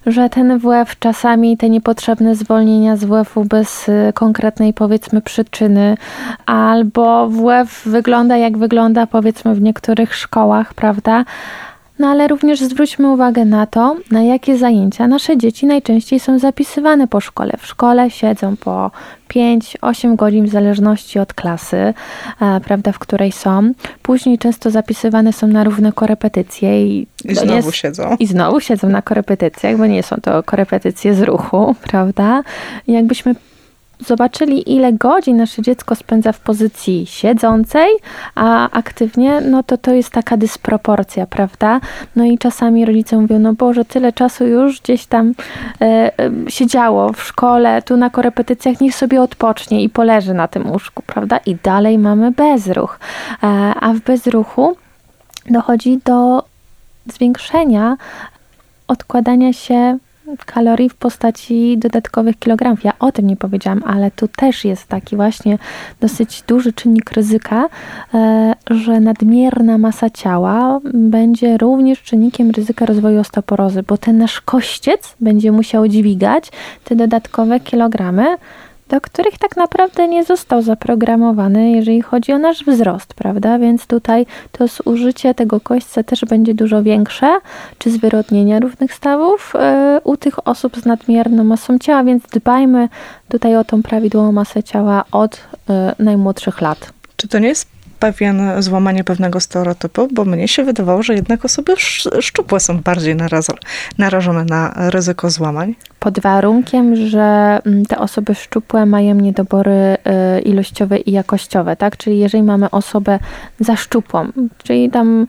że 0.07 0.29
ten 0.29 0.59
WF 0.59 0.99
czasami 0.99 1.57
te 1.57 1.71
niepotrzebne 1.71 2.35
zwolnienia 2.35 2.97
z 2.97 3.05
WF-u 3.05 3.45
bez 3.45 3.89
y, 3.89 4.13
konkretnej 4.15 4.75
powiedzmy 4.75 5.21
przyczyny, 5.21 5.97
albo 6.47 7.29
WF 7.29 7.83
wygląda 7.87 8.37
jak 8.37 8.59
wygląda 8.59 9.07
powiedzmy 9.07 9.55
w 9.55 9.61
niektórych 9.61 10.15
szkołach, 10.15 10.75
prawda? 10.75 11.25
No 11.99 12.09
ale 12.09 12.29
również 12.29 12.61
zwróćmy 12.61 13.09
uwagę 13.09 13.45
na 13.45 13.67
to, 13.67 13.97
na 14.11 14.23
jakie 14.23 14.59
zajęcia 14.59 15.09
nasze 15.09 15.37
dzieci 15.37 15.67
najczęściej 15.67 16.21
są 16.21 16.39
zapisywane 16.39 17.09
po 17.09 17.21
szkole. 17.21 17.53
W 17.59 17.67
szkole 17.67 18.11
siedzą 18.11 18.57
po 18.57 18.91
5-8 19.29 20.17
godzin 20.17 20.47
w 20.47 20.51
zależności 20.51 21.19
od 21.19 21.35
klasy, 21.35 21.77
e, 21.77 21.95
prawda, 22.65 22.93
w 22.93 22.99
której 22.99 23.33
są. 23.33 23.73
Później 24.03 24.39
często 24.39 24.71
zapisywane 24.71 25.33
są 25.33 25.47
na 25.47 25.65
równe 25.65 25.93
korepetycje 25.93 26.87
i, 26.87 27.07
I 27.25 27.35
znowu 27.35 27.53
jest, 27.53 27.75
siedzą. 27.75 28.17
I 28.19 28.27
znowu 28.27 28.61
siedzą 28.61 28.89
na 28.89 29.03
korepetycjach, 29.03 29.77
bo 29.77 29.87
nie 29.87 30.03
są 30.03 30.17
to 30.17 30.43
korepetycje 30.43 31.15
z 31.15 31.23
ruchu, 31.23 31.75
prawda? 31.91 32.43
jakbyśmy 32.87 33.35
zobaczyli, 34.07 34.75
ile 34.75 34.93
godzin 34.93 35.37
nasze 35.37 35.63
dziecko 35.63 35.95
spędza 35.95 36.33
w 36.33 36.41
pozycji 36.41 37.07
siedzącej, 37.07 37.89
a 38.35 38.71
aktywnie, 38.71 39.41
no 39.41 39.63
to 39.63 39.79
to 39.79 39.93
jest 39.93 40.11
taka 40.11 40.37
dysproporcja, 40.37 41.27
prawda? 41.27 41.81
No 42.17 42.25
i 42.25 42.39
czasami 42.39 42.85
rodzice 42.85 43.17
mówią, 43.17 43.39
no 43.39 43.53
Boże, 43.53 43.85
tyle 43.85 44.13
czasu 44.13 44.47
już 44.47 44.81
gdzieś 44.81 45.07
tam 45.07 45.33
e, 45.81 45.85
e, 45.85 46.31
siedziało 46.49 47.13
w 47.13 47.23
szkole, 47.23 47.83
tu 47.83 47.97
na 47.97 48.11
korepetycjach, 48.11 48.81
niech 48.81 48.95
sobie 48.95 49.23
odpocznie 49.23 49.83
i 49.83 49.89
poleży 49.89 50.35
na 50.35 50.49
tym 50.49 50.71
łóżku, 50.71 51.03
prawda? 51.07 51.37
I 51.47 51.57
dalej 51.63 51.99
mamy 51.99 52.31
bezruch. 52.31 53.01
E, 53.43 53.47
a 53.81 53.93
w 53.93 54.01
bezruchu 54.01 54.77
dochodzi 55.51 55.99
do 56.05 56.45
zwiększenia 57.07 57.97
odkładania 58.89 59.53
się 59.53 59.99
kalorii 60.47 60.89
w 60.89 60.95
postaci 60.95 61.79
dodatkowych 61.79 62.39
kilogramów. 62.39 62.85
Ja 62.85 62.93
o 62.99 63.13
tym 63.13 63.27
nie 63.27 63.37
powiedziałam, 63.37 63.83
ale 63.87 64.11
tu 64.11 64.29
też 64.29 64.65
jest 64.65 64.87
taki 64.87 65.17
właśnie 65.17 65.59
dosyć 66.01 66.43
duży 66.47 66.73
czynnik 66.73 67.13
ryzyka, 67.13 67.69
e, 68.15 68.55
że 68.71 69.01
nadmierna 69.01 69.79
masa 69.79 70.11
ciała 70.11 70.81
będzie 70.95 71.59
również 71.59 72.03
czynnikiem 72.03 72.51
ryzyka 72.51 72.87
rozwoju 72.87 73.21
osteoporozy, 73.21 73.83
bo 73.83 73.99
ten 73.99 74.19
nasz 74.19 74.41
kościec 74.41 75.17
będzie 75.21 75.53
musiał 75.53 75.89
dźwigać 75.89 76.51
te 76.85 76.97
dodatkowe 76.97 77.61
kilogramy, 77.61 78.37
do 78.89 79.01
których 79.01 79.39
tak 79.39 79.57
naprawdę 79.57 80.09
nie 80.09 80.25
został 80.25 80.63
zaprogramowany, 80.63 81.71
jeżeli 81.71 82.03
chodzi 82.03 82.33
o 82.33 82.39
nasz 82.39 82.65
wzrost, 82.65 83.15
prawda? 83.15 83.59
Więc 83.59 83.87
tutaj 83.87 84.27
to 84.53 84.65
zużycie 84.69 85.35
tego 85.35 85.61
kośćca 85.61 86.03
też 86.03 86.25
będzie 86.25 86.55
dużo 86.55 86.83
większe, 86.83 87.39
czy 87.79 87.91
zwyrodnienia 87.91 88.61
równych 88.61 88.95
stawów 88.95 89.53
yy, 89.55 90.01
u 90.05 90.17
tych 90.17 90.49
osób 90.49 90.77
z 90.77 90.85
nadmierną 90.85 91.45
masą 91.45 91.79
ciała, 91.79 92.05
więc 92.05 92.25
dbajmy 92.25 92.89
tutaj 93.29 93.57
o 93.57 93.65
tą 93.65 93.83
prawidłową 93.83 94.33
masę 94.33 94.63
ciała 94.63 95.05
od 95.13 95.41
yy, 95.69 96.05
najmłodszych 96.05 96.61
lat. 96.61 96.93
Czy 97.17 97.29
to 97.29 97.39
nie 97.39 97.49
jest 97.49 97.78
pewien 97.99 98.63
złamanie 98.63 99.05
pewnego 99.05 99.41
stereotypu, 99.41 100.09
bo 100.13 100.25
mnie 100.25 100.49
się 100.49 100.65
wydawało, 100.65 101.03
że 101.03 101.15
jednak 101.15 101.45
osoby 101.45 101.73
szczupłe 102.21 102.61
są 102.61 102.79
bardziej 102.79 103.17
narażone 103.99 104.45
na 104.45 104.73
ryzyko 104.77 105.31
złamań 105.31 105.75
pod 106.01 106.21
warunkiem, 106.21 106.97
że 106.97 107.59
mm, 107.67 107.87
te 107.87 107.99
osoby 107.99 108.35
szczupłe 108.35 108.87
mają 108.87 109.15
niedobory 109.15 109.97
y, 110.39 110.41
ilościowe 110.41 110.99
i 110.99 111.13
jakościowe, 111.13 111.77
tak? 111.77 111.97
Czyli 111.97 112.19
jeżeli 112.19 112.43
mamy 112.43 112.71
osobę 112.71 113.19
za 113.61 113.77
szczupłą, 113.77 114.27
czyli 114.63 114.91
tam 114.91 115.27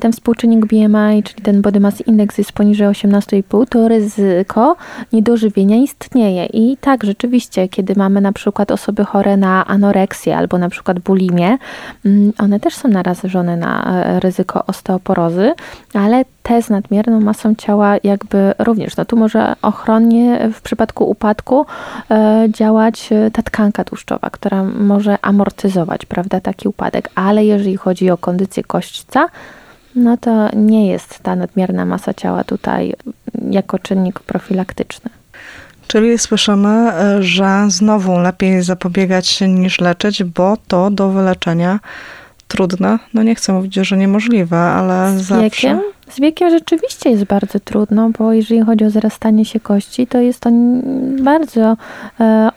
ten 0.00 0.12
współczynnik 0.12 0.66
BMI, 0.66 1.22
czyli 1.22 1.42
ten 1.42 1.62
body 1.62 1.80
mass 1.80 2.00
index 2.00 2.38
jest 2.38 2.52
poniżej 2.52 2.88
18,5, 2.88 3.66
to 3.68 3.88
ryzyko 3.88 4.76
niedożywienia 5.12 5.76
istnieje. 5.76 6.46
I 6.46 6.76
tak, 6.80 7.04
rzeczywiście, 7.04 7.68
kiedy 7.68 7.94
mamy 7.96 8.20
na 8.20 8.32
przykład 8.32 8.70
osoby 8.70 9.04
chore 9.04 9.36
na 9.36 9.66
anoreksję 9.66 10.36
albo 10.36 10.58
na 10.58 10.68
przykład 10.68 10.98
bulimię, 10.98 11.58
one 12.38 12.60
też 12.60 12.74
są 12.74 12.88
narażone 12.88 13.56
na 13.56 13.84
e, 13.84 14.20
ryzyko 14.20 14.66
osteoporozy, 14.66 15.54
ale 15.94 16.24
te 16.42 16.62
z 16.62 16.70
nadmierną 16.70 17.20
masą 17.20 17.54
ciała 17.54 17.96
jakby 18.04 18.54
również, 18.58 18.96
no 18.96 19.04
tu 19.04 19.16
może 19.16 19.56
ochronnie 19.62 20.50
w 20.54 20.62
przypadku 20.62 21.10
upadku 21.10 21.66
e, 22.10 22.46
działać 22.48 23.12
e, 23.12 23.30
ta 23.30 23.42
tkanka 23.42 23.84
tłuszczowa, 23.84 24.30
która 24.30 24.64
może 24.64 25.18
amortyzować, 25.22 26.06
prawda, 26.06 26.40
taki 26.40 26.68
upadek, 26.68 27.08
ale 27.14 27.44
jeżeli 27.44 27.76
chodzi 27.76 28.10
o 28.10 28.18
kondycję 28.18 28.62
kośćca, 28.62 29.26
no 29.94 30.16
to 30.16 30.48
nie 30.56 30.88
jest 30.88 31.18
ta 31.18 31.36
nadmierna 31.36 31.84
masa 31.84 32.14
ciała 32.14 32.44
tutaj 32.44 32.94
jako 33.50 33.78
czynnik 33.78 34.20
profilaktyczny. 34.20 35.19
Czyli 35.90 36.18
słyszymy, 36.18 36.68
e, 36.68 37.22
że 37.22 37.64
znowu 37.68 38.18
lepiej 38.18 38.62
zapobiegać 38.62 39.40
niż 39.40 39.80
leczyć, 39.80 40.24
bo 40.24 40.56
to 40.68 40.90
do 40.90 41.08
wyleczenia 41.08 41.80
trudne. 42.48 42.98
No 43.14 43.22
nie 43.22 43.34
chcę 43.34 43.52
mówić, 43.52 43.74
że 43.74 43.96
niemożliwe, 43.96 44.58
ale 44.58 45.18
z 45.18 45.22
zawsze. 45.22 45.42
Wiekiem? 45.42 45.80
Z 46.10 46.20
wiekiem 46.20 46.50
rzeczywiście 46.50 47.10
jest 47.10 47.24
bardzo 47.24 47.60
trudno, 47.60 48.10
bo 48.18 48.32
jeżeli 48.32 48.60
chodzi 48.60 48.84
o 48.84 48.90
zarastanie 48.90 49.44
się 49.44 49.60
kości, 49.60 50.06
to 50.06 50.18
jest 50.18 50.46
on 50.46 50.82
bardzo 51.24 51.76
e, 52.20 52.50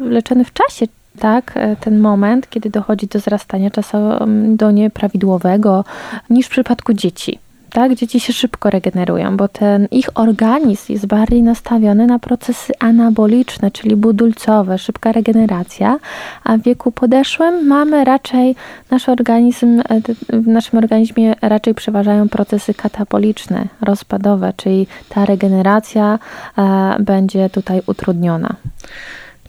leczony 0.00 0.44
w 0.44 0.52
czasie, 0.52 0.86
tak, 1.18 1.52
e, 1.54 1.76
ten 1.76 2.00
moment, 2.00 2.50
kiedy 2.50 2.70
dochodzi 2.70 3.06
do 3.06 3.18
zarastania 3.18 3.70
czasem 3.70 4.56
do 4.56 4.70
nieprawidłowego, 4.70 5.84
niż 6.30 6.46
w 6.46 6.50
przypadku 6.50 6.92
dzieci 6.92 7.38
tak? 7.70 7.94
Dzieci 7.94 8.20
się 8.20 8.32
szybko 8.32 8.70
regenerują, 8.70 9.36
bo 9.36 9.48
ten 9.48 9.88
ich 9.90 10.08
organizm 10.14 10.92
jest 10.92 11.06
bardziej 11.06 11.42
nastawiony 11.42 12.06
na 12.06 12.18
procesy 12.18 12.72
anaboliczne, 12.78 13.70
czyli 13.70 13.96
budulcowe, 13.96 14.78
szybka 14.78 15.12
regeneracja, 15.12 15.98
a 16.44 16.56
w 16.56 16.62
wieku 16.62 16.92
podeszłym 16.92 17.66
mamy 17.66 18.04
raczej 18.04 18.56
nasz 18.90 19.08
organizm, 19.08 19.80
e, 19.88 20.00
w 20.32 20.46
naszym 20.46 20.78
organizmie 20.78 21.34
raczej 21.42 21.74
przeważają 21.74 22.28
procesy 22.28 22.74
kataboliczne, 22.74 23.64
rozpadowe, 23.80 24.52
czyli 24.56 24.86
ta 25.08 25.24
regeneracja 25.24 26.18
e, 26.58 26.96
będzie 27.00 27.50
tutaj 27.50 27.82
utrudniona. 27.86 28.56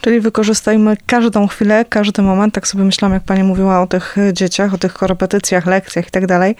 Czyli 0.01 0.19
wykorzystajmy 0.19 0.97
każdą 1.05 1.47
chwilę, 1.47 1.85
każdy 1.89 2.21
moment, 2.21 2.53
tak 2.53 2.67
sobie 2.67 2.83
myślałam, 2.83 3.13
jak 3.13 3.23
pani 3.23 3.43
mówiła 3.43 3.81
o 3.81 3.87
tych 3.87 4.15
dzieciach, 4.33 4.73
o 4.73 4.77
tych 4.77 4.93
korepetycjach, 4.93 5.65
lekcjach 5.65 6.07
i 6.07 6.11
tak 6.11 6.27
dalej, 6.27 6.55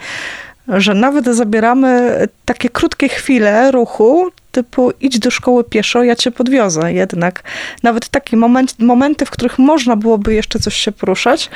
że 0.68 0.94
nawet 0.94 1.24
zabieramy 1.24 2.18
takie 2.44 2.68
krótkie 2.68 3.08
chwile 3.08 3.70
ruchu, 3.70 4.30
typu 4.52 4.92
idź 5.00 5.18
do 5.18 5.30
szkoły 5.30 5.64
pieszo, 5.64 6.02
ja 6.02 6.16
cię 6.16 6.30
podwiozę. 6.30 6.92
Jednak 6.92 7.42
nawet 7.82 8.08
takie 8.08 8.36
moment, 8.36 8.78
momenty, 8.78 9.26
w 9.26 9.30
których 9.30 9.58
można 9.58 9.96
byłoby 9.96 10.34
jeszcze 10.34 10.58
coś 10.58 10.76
się 10.76 10.92
poruszać, 10.92 11.50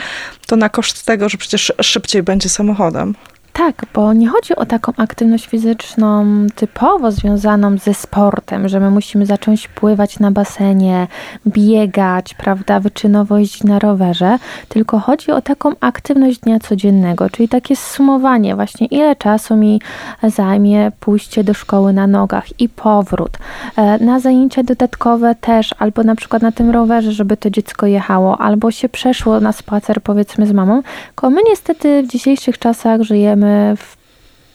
to 0.47 0.57
na 0.57 0.69
koszt 0.69 1.07
tego, 1.07 1.29
że 1.29 1.38
przecież 1.38 1.73
szybciej 1.83 2.23
będzie 2.23 2.49
samochodem. 2.49 3.14
Tak, 3.57 3.87
bo 3.95 4.12
nie 4.12 4.29
chodzi 4.29 4.57
o 4.57 4.66
taką 4.66 4.92
aktywność 4.97 5.47
fizyczną 5.47 6.27
typowo 6.55 7.12
związaną 7.12 7.79
ze 7.79 7.95
sportem, 7.95 8.69
że 8.69 8.81
my 8.81 8.90
musimy 8.90 9.27
zacząć 9.27 9.69
pływać 9.69 10.19
na 10.19 10.31
basenie, 10.31 11.07
biegać, 11.47 12.35
prawda, 12.35 12.81
wyczynowo 12.81 13.38
jeździć 13.38 13.64
na 13.64 13.79
rowerze, 13.79 14.38
tylko 14.69 14.99
chodzi 14.99 15.31
o 15.31 15.42
taką 15.42 15.73
aktywność 15.81 16.38
dnia 16.38 16.61
codziennego, 16.61 17.31
czyli 17.31 17.49
takie 17.49 17.77
sumowanie 17.77 18.55
właśnie, 18.55 18.87
ile 18.87 19.16
czasu 19.16 19.57
mi 19.57 19.81
zajmie 20.23 20.92
pójście 21.01 21.45
do 21.45 21.55
szkoły 21.55 21.92
na 21.92 22.07
nogach 22.07 22.61
i 22.61 22.69
powrót. 22.69 23.38
E, 23.77 24.05
na 24.05 24.21
zajęcia 24.21 24.62
dodatkowe 24.62 25.35
też, 25.35 25.75
albo 25.79 26.03
na 26.03 26.14
przykład 26.14 26.42
na 26.42 26.53
tym 26.53 26.71
rowerze, 26.71 27.12
żeby 27.12 27.37
to 27.37 27.51
dziecko 27.51 27.87
jechało, 27.87 28.38
albo 28.38 28.71
się 28.71 28.88
przeszło 28.88 29.40
na 29.40 29.53
spacer 29.53 30.03
powiedzmy 30.03 30.47
z 30.47 30.53
mamą, 30.53 30.83
tylko 31.07 31.31
my 31.31 31.40
niestety 31.49 32.03
w 32.03 32.07
dzisiejszych 32.07 32.59
czasach 32.59 33.03
żyjemy 33.03 33.46
w 33.77 33.97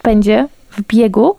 pędzie, 0.02 0.48
w 0.72 0.82
biegu, 0.82 1.36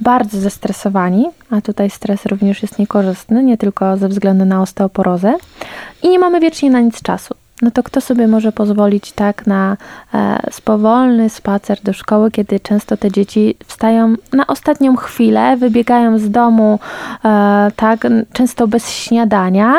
bardzo 0.00 0.38
zestresowani, 0.38 1.26
a 1.50 1.60
tutaj 1.60 1.90
stres 1.90 2.26
również 2.26 2.62
jest 2.62 2.78
niekorzystny, 2.78 3.44
nie 3.44 3.58
tylko 3.58 3.96
ze 3.96 4.08
względu 4.08 4.44
na 4.44 4.62
osteoporozę. 4.62 5.34
I 6.02 6.08
nie 6.08 6.18
mamy 6.18 6.40
wiecznie 6.40 6.70
na 6.70 6.80
nic 6.80 7.02
czasu. 7.02 7.34
No 7.62 7.70
to 7.70 7.82
kto 7.82 8.00
sobie 8.00 8.28
może 8.28 8.52
pozwolić 8.52 9.12
tak 9.12 9.46
na 9.46 9.76
e, 10.14 10.38
spowolny 10.50 11.30
spacer 11.30 11.78
do 11.82 11.92
szkoły, 11.92 12.30
kiedy 12.30 12.60
często 12.60 12.96
te 12.96 13.10
dzieci 13.10 13.54
wstają 13.66 14.14
na 14.32 14.46
ostatnią 14.46 14.96
chwilę, 14.96 15.56
wybiegają 15.56 16.18
z 16.18 16.30
domu 16.30 16.78
e, 17.24 17.70
tak, 17.76 18.06
często 18.32 18.68
bez 18.68 18.90
śniadania, 18.90 19.74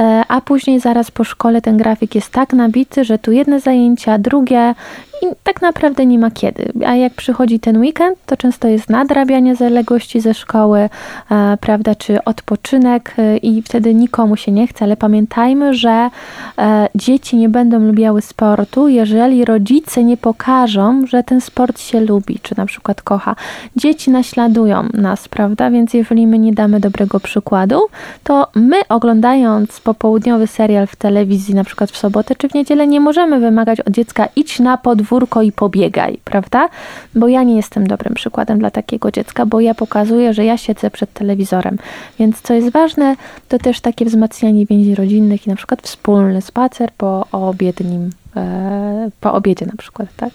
e, 0.00 0.22
a 0.28 0.40
później 0.40 0.80
zaraz 0.80 1.10
po 1.10 1.24
szkole 1.24 1.62
ten 1.62 1.76
grafik 1.76 2.14
jest 2.14 2.32
tak 2.32 2.52
nabity, 2.52 3.04
że 3.04 3.18
tu 3.18 3.32
jedne 3.32 3.60
zajęcia, 3.60 4.18
drugie 4.18 4.74
i 5.22 5.26
tak 5.42 5.62
naprawdę 5.62 6.06
nie 6.06 6.18
ma 6.18 6.30
kiedy. 6.30 6.72
A 6.86 6.94
jak 6.94 7.14
przychodzi 7.14 7.60
ten 7.60 7.80
weekend, 7.80 8.18
to 8.26 8.36
często 8.36 8.68
jest 8.68 8.90
nadrabianie 8.90 9.56
zaległości 9.56 10.20
ze 10.20 10.34
szkoły, 10.34 10.88
e, 11.30 11.58
prawda, 11.60 11.94
czy 11.94 12.24
odpoczynek 12.24 13.14
e, 13.18 13.36
i 13.36 13.62
wtedy 13.62 13.94
nikomu 13.94 14.36
się 14.36 14.52
nie 14.52 14.66
chce, 14.66 14.84
ale 14.84 14.96
pamiętajmy, 14.96 15.74
że 15.74 16.10
e, 16.58 16.88
dzieci 16.94 17.36
nie 17.36 17.48
będą 17.48 17.78
lubiały 17.78 18.22
sportu, 18.22 18.88
jeżeli 18.88 19.44
rodzice 19.44 20.04
nie 20.04 20.16
pokażą, 20.16 21.06
że 21.06 21.22
ten 21.22 21.40
sport 21.40 21.80
się 21.80 22.00
lubi, 22.00 22.38
czy 22.42 22.54
na 22.56 22.66
przykład 22.66 23.02
kocha. 23.02 23.36
Dzieci 23.76 24.10
naśladują 24.10 24.88
nas, 24.94 25.28
prawda, 25.28 25.70
więc 25.70 25.94
jeżeli 25.94 26.26
my 26.26 26.38
nie 26.38 26.52
damy 26.52 26.80
dobrego 26.80 27.20
przykładu, 27.20 27.80
to 28.24 28.46
my 28.54 28.76
oglądając 28.88 29.80
popołudniowy 29.80 30.46
serial 30.46 30.86
w 30.86 30.96
telewizji, 30.96 31.54
na 31.54 31.64
przykład 31.64 31.90
w 31.90 31.96
sobotę 31.96 32.34
czy 32.34 32.48
w 32.48 32.54
niedzielę, 32.54 32.86
nie 32.86 33.00
możemy 33.00 33.40
wymagać 33.40 33.80
od 33.80 33.90
dziecka 33.90 34.28
idź 34.36 34.60
na 34.60 34.76
podwórko 35.08 35.42
i 35.42 35.52
pobiegaj, 35.52 36.18
prawda? 36.24 36.68
Bo 37.14 37.28
ja 37.28 37.42
nie 37.42 37.56
jestem 37.56 37.86
dobrym 37.86 38.14
przykładem 38.14 38.58
dla 38.58 38.70
takiego 38.70 39.10
dziecka, 39.10 39.46
bo 39.46 39.60
ja 39.60 39.74
pokazuję, 39.74 40.34
że 40.34 40.44
ja 40.44 40.58
siedzę 40.58 40.90
przed 40.90 41.12
telewizorem. 41.12 41.78
Więc 42.18 42.40
co 42.40 42.54
jest 42.54 42.70
ważne, 42.70 43.16
to 43.48 43.58
też 43.58 43.80
takie 43.80 44.04
wzmacnianie 44.04 44.66
więzi 44.66 44.94
rodzinnych 44.94 45.46
i 45.46 45.50
na 45.50 45.56
przykład 45.56 45.82
wspólny 45.82 46.42
spacer 46.42 46.90
po 46.96 47.26
obiednim, 47.32 48.10
e, 48.36 49.10
po 49.20 49.32
obiedzie 49.32 49.66
na 49.66 49.76
przykład, 49.78 50.08
tak? 50.16 50.32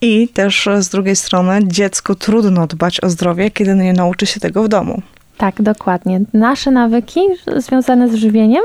I 0.00 0.28
też 0.28 0.68
z 0.78 0.88
drugiej 0.88 1.16
strony 1.16 1.60
dziecku 1.64 2.14
trudno 2.14 2.66
dbać 2.66 3.00
o 3.00 3.10
zdrowie, 3.10 3.50
kiedy 3.50 3.74
nie 3.74 3.92
nauczy 3.92 4.26
się 4.26 4.40
tego 4.40 4.62
w 4.62 4.68
domu. 4.68 5.02
Tak, 5.36 5.62
dokładnie. 5.62 6.20
Nasze 6.34 6.70
nawyki 6.70 7.20
związane 7.56 8.08
z 8.08 8.14
żywieniem 8.14 8.62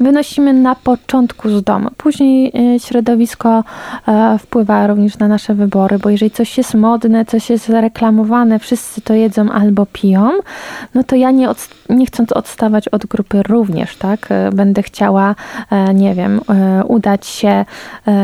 wynosimy 0.00 0.52
na 0.52 0.74
początku 0.74 1.50
z 1.50 1.62
domu. 1.62 1.88
Później 1.96 2.52
e, 2.74 2.80
środowisko 2.80 3.64
e, 4.08 4.38
wpływa 4.38 4.86
również 4.86 5.18
na 5.18 5.28
nasze 5.28 5.54
wybory, 5.54 5.98
bo 5.98 6.10
jeżeli 6.10 6.30
coś 6.30 6.58
jest 6.58 6.74
modne, 6.74 7.24
coś 7.24 7.50
jest 7.50 7.66
zareklamowane, 7.66 8.58
wszyscy 8.58 9.00
to 9.00 9.14
jedzą 9.14 9.50
albo 9.50 9.86
piją, 9.92 10.30
no 10.94 11.04
to 11.04 11.16
ja 11.16 11.30
nie, 11.30 11.50
od, 11.50 11.68
nie 11.88 12.06
chcąc 12.06 12.32
odstawać 12.32 12.88
od 12.88 13.06
grupy 13.06 13.42
również, 13.42 13.96
tak, 13.96 14.26
e, 14.30 14.50
będę 14.52 14.82
chciała, 14.82 15.34
nie 15.94 16.14
wiem, 16.14 16.40
udać 16.88 17.26
się 17.26 17.64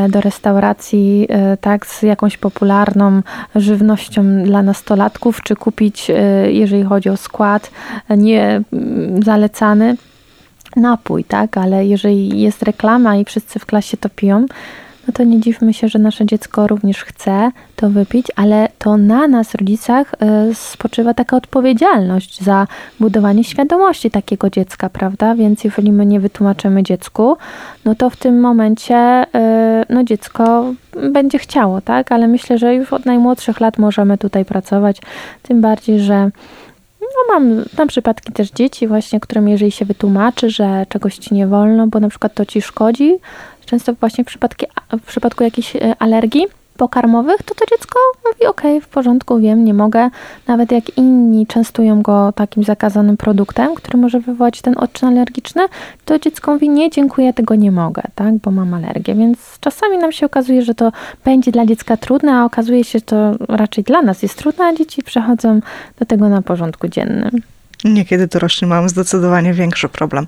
do 0.09 0.21
restauracji, 0.21 1.27
tak, 1.61 1.85
z 1.85 2.01
jakąś 2.01 2.37
popularną 2.37 3.21
żywnością 3.55 4.43
dla 4.43 4.61
nastolatków, 4.61 5.43
czy 5.43 5.55
kupić, 5.55 6.11
jeżeli 6.47 6.83
chodzi 6.83 7.09
o 7.09 7.17
skład, 7.17 7.71
nie 8.17 8.61
mm, 8.73 9.23
zalecany 9.23 9.97
napój, 10.75 11.23
tak? 11.23 11.57
Ale 11.57 11.85
jeżeli 11.85 12.41
jest 12.41 12.63
reklama 12.63 13.15
i 13.15 13.25
wszyscy 13.25 13.59
w 13.59 13.65
klasie 13.65 13.97
to 13.97 14.09
piją, 14.09 14.45
no 15.07 15.13
to 15.13 15.23
nie 15.23 15.39
dziwmy 15.39 15.73
się, 15.73 15.87
że 15.87 15.99
nasze 15.99 16.25
dziecko 16.25 16.67
również 16.67 17.03
chce 17.03 17.51
to 17.75 17.89
wypić, 17.89 18.27
ale 18.35 18.67
to 18.77 18.97
na 18.97 19.27
nas, 19.27 19.55
rodzicach, 19.55 20.13
y, 20.51 20.55
spoczywa 20.55 21.13
taka 21.13 21.37
odpowiedzialność 21.37 22.41
za 22.41 22.67
budowanie 22.99 23.43
świadomości 23.43 24.11
takiego 24.11 24.49
dziecka, 24.49 24.89
prawda? 24.89 25.35
Więc 25.35 25.63
jeżeli 25.63 25.91
my 25.91 26.05
nie 26.05 26.19
wytłumaczymy 26.19 26.83
dziecku, 26.83 27.37
no 27.85 27.95
to 27.95 28.09
w 28.09 28.15
tym 28.15 28.39
momencie 28.39 29.23
y, 29.23 29.85
no 29.89 30.03
dziecko 30.03 30.73
będzie 31.11 31.39
chciało, 31.39 31.81
tak? 31.81 32.11
Ale 32.11 32.27
myślę, 32.27 32.57
że 32.57 32.75
już 32.75 32.93
od 32.93 33.05
najmłodszych 33.05 33.59
lat 33.59 33.77
możemy 33.77 34.17
tutaj 34.17 34.45
pracować, 34.45 35.01
tym 35.41 35.61
bardziej, 35.61 35.99
że 35.99 36.29
no 37.15 37.33
mam, 37.33 37.65
mam 37.77 37.87
przypadki 37.87 38.31
też 38.31 38.51
dzieci 38.51 38.87
właśnie, 38.87 39.19
którym 39.19 39.47
jeżeli 39.47 39.71
się 39.71 39.85
wytłumaczy, 39.85 40.49
że 40.49 40.85
czegoś 40.89 41.17
ci 41.17 41.33
nie 41.33 41.47
wolno, 41.47 41.87
bo 41.87 41.99
na 41.99 42.09
przykład 42.09 42.33
to 42.33 42.45
ci 42.45 42.61
szkodzi, 42.61 43.17
często 43.65 43.93
właśnie 43.93 44.23
w, 44.23 44.27
przypadki, 44.27 44.65
w 45.01 45.05
przypadku 45.05 45.43
jakiejś 45.43 45.75
e, 45.75 45.95
alergii, 45.99 46.47
pokarmowych, 46.77 47.43
to 47.43 47.55
to 47.55 47.65
dziecko 47.65 47.99
mówi, 48.25 48.45
ok, 48.45 48.61
w 48.81 48.87
porządku, 48.87 49.39
wiem, 49.39 49.63
nie 49.63 49.73
mogę. 49.73 50.09
Nawet 50.47 50.71
jak 50.71 50.97
inni 50.97 51.47
częstują 51.47 52.01
go 52.01 52.31
takim 52.31 52.63
zakazanym 52.63 53.17
produktem, 53.17 53.75
który 53.75 53.97
może 53.97 54.19
wywołać 54.19 54.61
ten 54.61 54.77
odczyn 54.77 55.09
alergiczny, 55.09 55.63
to 56.05 56.19
dziecko 56.19 56.53
mówi, 56.53 56.69
nie, 56.69 56.89
dziękuję, 56.89 57.33
tego 57.33 57.55
nie 57.55 57.71
mogę, 57.71 58.01
tak, 58.15 58.33
bo 58.33 58.51
mam 58.51 58.73
alergię. 58.73 59.15
Więc 59.15 59.59
czasami 59.59 59.97
nam 59.97 60.11
się 60.11 60.25
okazuje, 60.25 60.61
że 60.61 60.75
to 60.75 60.91
będzie 61.25 61.51
dla 61.51 61.65
dziecka 61.65 61.97
trudne, 61.97 62.33
a 62.33 62.45
okazuje 62.45 62.83
się, 62.83 62.99
że 62.99 63.05
to 63.05 63.31
raczej 63.47 63.83
dla 63.83 64.01
nas 64.01 64.23
jest 64.23 64.37
trudne, 64.37 64.65
a 64.65 64.73
dzieci 64.73 65.03
przechodzą 65.03 65.59
do 65.99 66.05
tego 66.05 66.29
na 66.29 66.41
porządku 66.41 66.87
dziennym. 66.87 67.41
Niekiedy 67.83 68.27
dorośli 68.27 68.67
mają 68.67 68.89
zdecydowanie 68.89 69.53
większy 69.53 69.89
problem. 69.89 70.27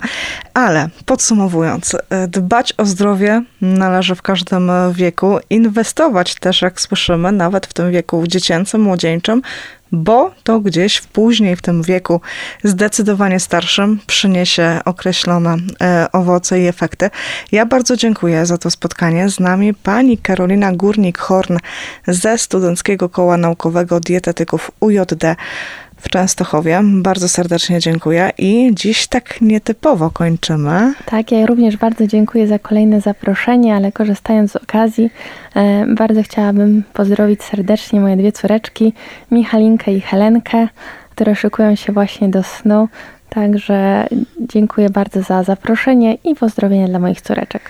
Ale 0.54 0.89
podsumowując, 1.06 1.96
e, 2.10 2.28
dbać 2.28 2.74
o 2.78 2.86
zdrowie 2.86 3.44
należy 3.62 4.15
w 4.15 4.22
każdym 4.22 4.72
wieku, 4.94 5.39
inwestować 5.50 6.36
też, 6.36 6.62
jak 6.62 6.82
słyszymy, 6.82 7.32
nawet 7.32 7.65
w 7.65 7.74
tym 7.74 7.91
wieku 7.91 8.28
dziecięcym, 8.28 8.82
młodzieńczym, 8.82 9.41
bo 9.91 10.32
to 10.44 10.60
gdzieś 10.60 10.98
w 10.98 11.08
później 11.08 11.56
w 11.56 11.62
tym 11.62 11.84
wieku 11.84 12.22
zdecydowanie 12.63 13.39
starszym 13.39 14.00
przyniesie 14.08 14.80
określone 14.86 15.58
e, 15.82 16.08
owoce 16.12 16.60
i 16.62 16.68
efekty. 16.68 17.10
Ja 17.52 17.65
bardzo 17.65 17.98
dziękuję 17.98 18.46
za 18.46 18.58
to 18.58 18.72
spotkanie. 18.72 19.30
Z 19.30 19.39
nami 19.39 19.74
pani 19.74 20.18
Karolina 20.18 20.74
Górnik-Horn 20.74 21.58
ze 22.08 22.38
Studenckiego 22.38 23.10
Koła 23.10 23.38
Naukowego 23.38 24.00
Dietetyków 24.00 24.72
UJD 24.80 25.24
w 25.98 26.10
Częstochowie. 26.10 26.82
Bardzo 26.84 27.30
serdecznie 27.30 27.80
dziękuję 27.80 28.32
i 28.38 28.72
dziś 28.74 29.08
tak 29.08 29.42
nietypowo 29.42 30.10
kończymy. 30.10 30.94
Tak, 31.06 31.32
ja 31.32 31.46
również 31.46 31.78
bardzo 31.78 32.08
dziękuję 32.08 32.48
za 32.48 32.60
kolejne 32.60 33.02
zaproszenie, 33.02 33.76
ale 33.76 33.92
korzystając 33.92 34.52
z 34.52 34.56
okazji, 34.56 35.10
e, 35.56 35.86
bardzo 35.96 36.24
chciałabym 36.24 36.84
pozdrowić 36.94 37.44
serdecznie 37.44 38.00
moje 38.02 38.18
dwie 38.18 38.32
córeczki, 38.32 38.94
Michalinkę 39.32 39.94
i 39.94 40.02
Helenkę, 40.02 40.68
które 41.10 41.36
szykują 41.36 41.76
się 41.76 41.94
właśnie 41.94 42.30
do 42.30 42.44
snu. 42.44 42.88
Także 43.30 44.08
dziękuję 44.40 44.90
bardzo 44.90 45.22
za 45.22 45.44
zaproszenie 45.44 46.18
i 46.24 46.36
pozdrowienia 46.36 46.88
dla 46.88 47.00
moich 47.00 47.22
córeczek. 47.22 47.62